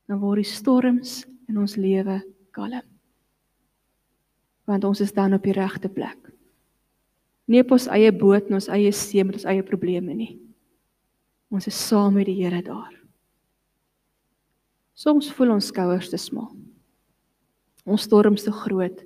Dan 0.09 0.21
word 0.21 0.43
die 0.43 0.49
storms 0.49 1.23
in 1.49 1.57
ons 1.61 1.77
lewe 1.77 2.19
kalm. 2.53 2.85
Want 4.69 4.85
ons 4.85 5.01
is 5.01 5.13
dan 5.13 5.33
op 5.37 5.45
die 5.45 5.55
regte 5.57 5.89
plek. 5.89 6.28
Nie 7.49 7.63
op 7.63 7.73
ons 7.73 7.89
eie 7.89 8.11
boot 8.13 8.49
en 8.49 8.59
ons 8.59 8.69
eie 8.69 8.91
see 8.93 9.25
met 9.25 9.39
ons 9.39 9.47
eie 9.49 9.65
probleme 9.65 10.13
nie. 10.13 10.35
Ons 11.49 11.65
is 11.71 11.77
saam 11.87 12.13
met 12.19 12.29
die 12.29 12.37
Here 12.37 12.61
daar. 12.61 12.93
Soms 14.93 15.31
voel 15.33 15.55
ons 15.55 15.69
skouers 15.71 16.11
te 16.11 16.19
smal. 16.21 16.51
Ons 17.89 18.05
storms 18.05 18.45
te 18.45 18.53
groot. 18.53 19.01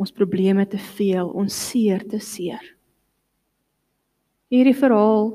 Ons 0.00 0.10
probleme 0.10 0.64
te 0.66 0.80
veel, 0.96 1.28
ons 1.30 1.54
seer 1.68 2.02
te 2.10 2.18
seer. 2.18 2.62
Hierdie 4.50 4.74
verhaal 4.74 5.30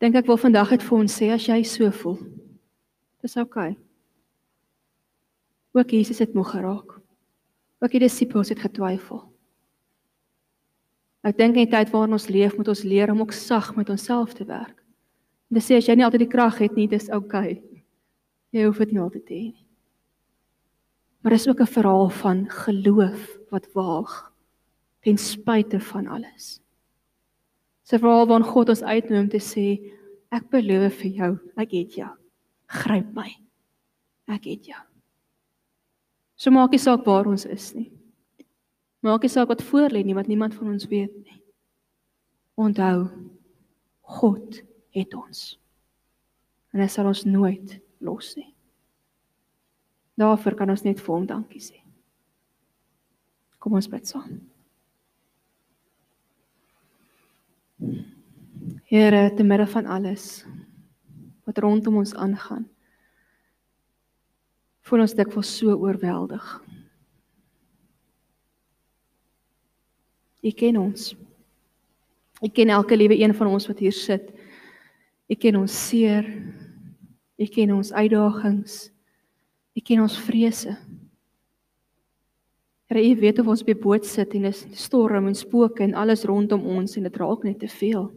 dink 0.00 0.18
ek 0.20 0.28
wil 0.28 0.40
vandag 0.40 0.74
net 0.74 0.84
vir 0.84 0.98
ons 0.98 1.16
sê 1.16 1.30
as 1.32 1.48
jy 1.48 1.62
so 1.64 1.88
voel. 2.02 2.18
Dis 3.24 3.38
oukei. 3.40 3.72
Okay. 3.72 3.78
Ook 5.80 5.92
Jesus 5.94 6.18
het 6.18 6.34
moeg 6.34 6.50
geraak. 6.50 6.98
Ook 7.80 7.92
die 7.94 8.02
disippels 8.02 8.50
het 8.52 8.60
getwyfel. 8.60 9.29
Ek 11.22 11.36
dink 11.36 11.56
in 11.56 11.66
die 11.66 11.72
tyd 11.72 11.90
waarin 11.92 12.16
ons 12.16 12.28
leef, 12.32 12.56
moet 12.56 12.68
ons 12.72 12.84
leer 12.84 13.10
om 13.12 13.20
ook 13.20 13.32
sag 13.36 13.74
met 13.76 13.90
onsself 13.92 14.32
te 14.34 14.44
werk. 14.48 14.78
En 15.50 15.58
dis 15.58 15.66
sê 15.66 15.76
as 15.76 15.88
jy 15.88 15.96
nie 15.98 16.06
altyd 16.06 16.24
die 16.24 16.32
krag 16.32 16.60
het 16.62 16.76
nie, 16.78 16.88
dis 16.88 17.10
oukei. 17.12 17.58
Okay. 17.58 17.82
Jy 18.54 18.64
hoef 18.66 18.80
dit 18.82 18.94
nie 18.94 19.02
altyd 19.02 19.26
te 19.26 19.34
hê 19.34 19.44
nie. 19.52 19.66
Maar 21.20 21.36
dis 21.36 21.48
ook 21.48 21.60
'n 21.60 21.74
verhaal 21.76 22.08
van 22.08 22.48
geloof 22.48 23.38
wat 23.50 23.68
waag 23.74 24.32
ten 25.02 25.18
spyte 25.18 25.80
van 25.80 26.06
alles. 26.06 26.60
'n 27.92 27.98
Verhaal 27.98 28.26
waarin 28.26 28.46
God 28.46 28.68
ons 28.68 28.82
uitnooi 28.82 29.20
om 29.20 29.28
te 29.28 29.38
sê 29.38 29.66
ek 30.30 30.50
beloof 30.50 30.94
vir 30.94 31.10
jou, 31.10 31.38
ek 31.56 31.70
het 31.70 31.94
jou. 31.94 32.10
Gryp 32.66 33.14
my. 33.14 33.36
Ek 34.28 34.44
het 34.44 34.66
jou. 34.66 34.82
So 36.36 36.50
maak 36.50 36.70
nie 36.70 36.78
saak 36.78 37.04
waar 37.04 37.26
ons 37.26 37.44
is 37.44 37.74
nie. 37.74 37.99
Maak 39.00 39.24
nie 39.24 39.32
saak 39.32 39.48
wat 39.48 39.62
voor 39.64 39.88
lê 39.92 40.02
nie, 40.04 40.16
wat 40.16 40.28
niemand 40.28 40.54
van 40.54 40.74
ons 40.74 40.88
weet 40.90 41.14
nie. 41.24 41.40
Onthou 42.60 43.08
God 44.00 44.60
het 44.92 45.14
ons. 45.16 45.56
En 46.74 46.82
hy 46.82 46.88
sal 46.90 47.08
ons 47.08 47.24
nooit 47.24 47.78
los 48.04 48.34
nie. 48.36 48.50
Daarvoor 50.20 50.58
kan 50.58 50.70
ons 50.70 50.84
net 50.84 51.00
vir 51.00 51.14
hom 51.14 51.26
dankie 51.26 51.62
sê. 51.64 51.78
Kom 53.60 53.76
ons 53.76 53.88
bid 53.88 54.08
saam. 54.08 54.40
Here, 58.90 59.30
te 59.36 59.46
midde 59.46 59.66
van 59.70 59.86
alles 59.86 60.44
wat 61.48 61.58
rondom 61.64 61.96
ons 62.02 62.12
aangaan, 62.14 62.66
voel 64.86 65.06
ons 65.06 65.14
dikwels 65.16 65.50
so 65.56 65.72
oorweldig. 65.78 66.44
U 70.40 70.50
ken 70.50 70.78
ons. 70.80 71.14
U 72.40 72.48
ken 72.48 72.72
elke 72.72 72.96
liewe 72.96 73.18
een 73.18 73.34
van 73.34 73.46
ons 73.46 73.66
wat 73.68 73.78
hier 73.78 73.92
sit. 73.92 74.30
U 75.28 75.34
ken 75.34 75.56
ons 75.60 75.74
seer. 75.88 76.26
U 77.36 77.46
ken 77.46 77.74
ons 77.74 77.92
uitdagings. 77.92 78.90
U 79.76 79.80
ken 79.80 80.00
ons 80.00 80.16
vrese. 80.18 80.76
Here, 82.90 83.02
U 83.06 83.20
weet 83.20 83.38
of 83.38 83.46
ons 83.46 83.60
op 83.62 83.68
die 83.70 83.78
boot 83.78 84.06
sit 84.06 84.34
en 84.34 84.48
is 84.48 84.64
storm 84.74 85.28
en 85.30 85.36
spooke 85.38 85.84
en 85.84 85.94
alles 85.94 86.24
rondom 86.26 86.64
ons 86.66 86.96
en 86.98 87.06
dit 87.06 87.20
raak 87.22 87.44
net 87.46 87.60
te 87.62 87.68
veel. 87.70 88.08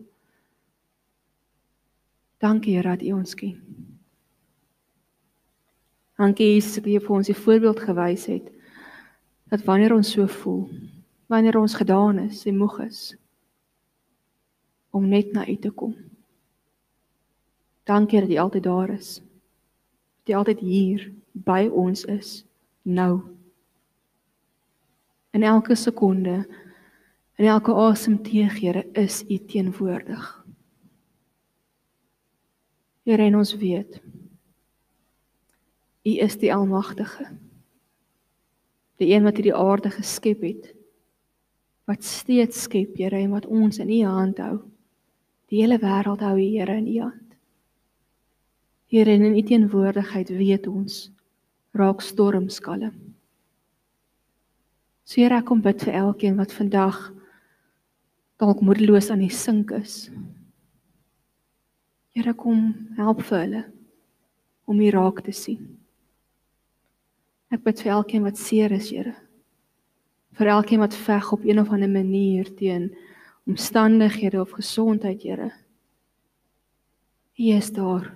Dankie 2.41 2.73
Here 2.79 2.95
dat 2.95 3.05
U 3.05 3.11
ons 3.19 3.35
ken. 3.37 3.59
Dankie 6.17 6.55
Jesus 6.55 6.79
dat 6.79 6.89
U 6.89 6.97
vir 7.05 7.15
ons 7.19 7.29
die 7.29 7.37
voorbeeld 7.37 7.85
gewys 7.85 8.25
het 8.31 8.49
dat 9.53 9.61
wanneer 9.67 9.93
ons 9.93 10.09
so 10.09 10.25
voel, 10.25 10.63
wanneer 11.33 11.57
ons 11.57 11.73
gedaan 11.73 12.19
is 12.27 12.45
en 12.45 12.57
moeg 12.61 12.79
is 12.85 13.15
om 14.93 15.07
net 15.09 15.31
na 15.33 15.47
U 15.49 15.55
te 15.57 15.71
kom. 15.73 15.95
Dankie 17.89 18.19
dat 18.21 18.29
U 18.29 18.35
altyd 18.37 18.63
daar 18.63 18.91
is. 18.93 19.15
Dat 20.23 20.35
U 20.35 20.37
altyd 20.37 20.59
hier 20.59 21.07
by 21.31 21.65
ons 21.73 22.03
is 22.05 22.43
nou. 22.85 23.23
In 25.33 25.43
elke 25.43 25.75
sekonde 25.75 26.43
in 27.41 27.49
elke 27.49 27.73
asemteug, 27.73 28.59
Here, 28.59 28.85
is 28.93 29.23
U 29.25 29.37
teenwoordig. 29.37 30.45
Here, 33.03 33.23
en 33.23 33.35
ons 33.41 33.55
weet 33.57 33.97
U 36.03 36.13
is 36.19 36.37
die 36.37 36.53
almagtige. 36.53 37.25
Die 39.01 39.09
een 39.15 39.25
wat 39.25 39.41
hierdie 39.41 39.55
aarde 39.55 39.89
geskep 39.89 40.45
het. 40.45 40.73
Wat 41.89 42.03
steeds 42.03 42.61
skep, 42.63 42.95
Here, 42.97 43.17
en 43.17 43.33
wat 43.35 43.45
ons 43.45 43.79
in 43.83 43.91
U 43.91 44.03
hand 44.07 44.39
hou. 44.39 44.61
Die 45.51 45.59
hele 45.61 45.79
wêreld 45.81 46.23
hou 46.23 46.37
U, 46.37 46.45
Here, 46.45 46.77
in 46.77 46.87
U 46.87 46.99
hand. 47.01 47.35
Here 48.93 49.11
in 49.11 49.35
U 49.35 49.41
teenwoordigheid 49.41 50.29
weet 50.29 50.67
ons 50.69 51.09
raak 51.73 52.01
storms 52.01 52.59
kalm. 52.61 52.93
So 55.03 55.19
Here 55.21 55.41
ek 55.41 55.49
kom 55.49 55.63
bid 55.65 55.83
vir 55.83 55.97
elkeen 55.99 56.37
wat 56.39 56.53
vandag 56.55 56.99
dalk 58.39 58.61
moedeloos 58.63 59.09
aan 59.11 59.23
die 59.25 59.33
sink 59.33 59.73
is. 59.75 60.07
Here 62.13 62.35
kom 62.37 62.71
help 62.99 63.23
vir 63.27 63.39
hulle 63.41 63.63
om 64.69 64.79
U 64.79 64.89
raak 64.93 65.23
te 65.25 65.33
sien. 65.35 65.65
Ek 67.53 67.65
bid 67.65 67.81
vir 67.81 67.97
elkeen 67.97 68.23
wat 68.25 68.39
seer 68.39 68.71
is, 68.77 68.93
Here. 68.93 69.17
Vir 70.33 70.49
elkeen 70.49 70.81
wat 70.81 70.95
veg 70.97 71.31
op 71.31 71.43
een 71.45 71.59
of 71.61 71.69
ander 71.69 71.89
manier 71.89 72.47
teen 72.55 72.95
omstandighede 73.45 74.41
of 74.41 74.51
gesondheid, 74.51 75.23
Here. 75.23 75.51
U 77.35 77.43
is 77.43 77.71
daar 77.71 78.13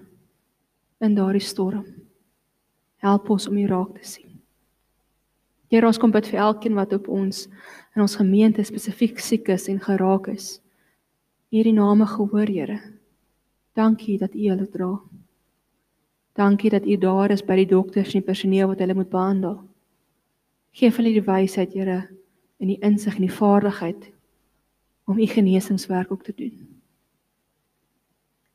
in 1.00 1.16
daardie 1.16 1.42
storm. 1.42 1.86
Help 2.98 3.30
ons 3.30 3.48
om 3.48 3.58
U 3.58 3.66
raak 3.68 3.94
te 3.98 4.08
sien. 4.08 4.42
Here, 5.68 5.86
ons 5.86 5.98
kom 5.98 6.12
bid 6.12 6.30
vir 6.32 6.40
elkeen 6.40 6.78
wat 6.78 6.94
op 6.96 7.08
ons 7.12 7.46
in 7.96 8.02
ons 8.02 8.16
gemeente 8.16 8.64
spesifiek 8.64 9.20
siek 9.20 9.50
is 9.52 9.68
en 9.68 9.82
geraak 9.84 10.30
is. 10.32 10.62
Hierdie 11.52 11.76
name 11.76 12.08
gehoor, 12.08 12.48
Here. 12.48 12.80
Dankie 13.76 14.18
dat 14.18 14.34
U 14.34 14.48
hulle 14.50 14.68
dra. 14.74 14.92
Dankie 16.38 16.70
dat 16.70 16.86
U 16.86 16.98
daar 16.98 17.32
is 17.32 17.44
by 17.46 17.60
die 17.62 17.70
dokters 17.70 18.14
en 18.14 18.22
die 18.22 18.30
personeel 18.30 18.72
wat 18.72 18.80
hulle 18.80 18.96
moet 18.98 19.10
behandel. 19.10 19.60
Geef 20.72 20.96
hulle 20.96 21.14
die 21.14 21.26
wysheid, 21.26 21.74
Here, 21.74 22.08
en 22.58 22.68
die 22.68 22.80
insig 22.82 23.16
en 23.16 23.28
die 23.28 23.34
vaardigheid 23.34 24.12
om 25.08 25.20
U 25.20 25.26
genesingswerk 25.26 26.12
ook 26.12 26.24
te 26.24 26.34
doen. 26.36 26.68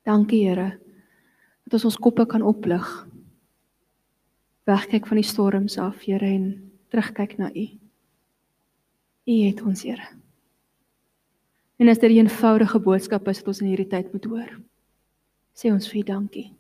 Dankie, 0.05 0.49
Here 0.49 0.83
dat 1.73 1.81
ons 1.81 1.95
ons 1.95 2.03
koppe 2.05 2.27
kan 2.29 2.43
oplig. 2.45 2.89
Wegkyk 4.69 5.07
van 5.09 5.19
die 5.19 5.27
storms 5.27 5.79
af, 5.81 6.03
Here, 6.05 6.27
en 6.27 6.73
terugkyk 6.93 7.39
na 7.41 7.49
U. 7.49 7.65
U 9.25 9.37
het 9.47 9.63
ons, 9.65 9.85
Here. 9.87 10.11
En 11.81 11.89
as 11.89 11.99
dit 11.99 12.11
'n 12.11 12.27
eenvoudige 12.27 12.79
boodskap 12.79 13.29
is 13.29 13.39
wat 13.39 13.49
ons 13.49 13.61
in 13.61 13.67
hierdie 13.67 13.89
tyd 13.89 14.13
moet 14.13 14.25
hoor, 14.25 14.61
sê 15.55 15.73
ons 15.73 15.89
vir 15.89 16.01
U 16.01 16.03
dankie. 16.03 16.53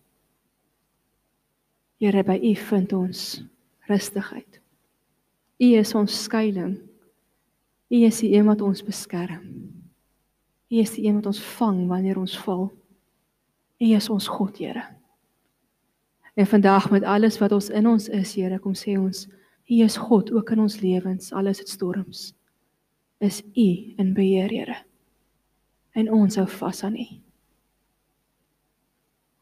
Here, 2.00 2.24
by 2.24 2.38
U 2.42 2.54
vind 2.54 2.92
ons 2.92 3.44
rustigheid. 3.88 4.61
U 5.62 5.74
is 5.78 5.94
ons 5.94 6.22
skuilings. 6.24 6.80
U 7.92 7.98
is 8.06 8.18
die 8.22 8.32
een 8.32 8.48
wat 8.48 8.62
ons 8.64 8.80
beskerm. 8.82 9.42
U 10.72 10.78
is 10.80 10.94
die 10.96 11.04
een 11.04 11.20
wat 11.20 11.28
ons 11.28 11.42
vang 11.58 11.84
wanneer 11.90 12.18
ons 12.18 12.34
val. 12.40 12.64
U 13.78 13.90
is 13.92 14.08
ons 14.10 14.26
God, 14.32 14.56
Here. 14.58 14.82
En 16.34 16.48
vandag 16.48 16.88
met 16.90 17.04
alles 17.04 17.36
wat 17.38 17.52
ons 17.52 17.68
in 17.68 17.86
ons 17.86 18.08
is, 18.08 18.34
Here, 18.34 18.58
kom 18.58 18.74
sê 18.74 18.96
ons, 18.96 19.26
U 19.68 19.78
is 19.84 20.00
God 20.00 20.32
ook 20.32 20.50
in 20.56 20.64
ons 20.64 20.80
lewens, 20.80 21.30
alles 21.36 21.60
het 21.60 21.68
storms. 21.68 22.32
Is 23.20 23.42
U 23.52 23.68
in 24.00 24.14
beheer, 24.16 24.50
Here. 24.50 24.80
En 25.92 26.10
ons 26.10 26.40
hou 26.40 26.48
vas 26.58 26.84
aan 26.88 26.96
U. 26.96 27.08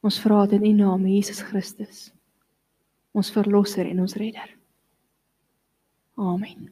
Ons 0.04 0.20
vra 0.20 0.44
dit 0.50 0.58
in 0.58 0.72
U 0.74 0.78
naam, 0.82 1.06
Jesus 1.06 1.44
Christus. 1.46 2.08
Ons 3.14 3.30
verlosser 3.32 3.86
en 3.86 4.02
ons 4.02 4.18
redder. 4.18 4.59
Amen. 6.20 6.70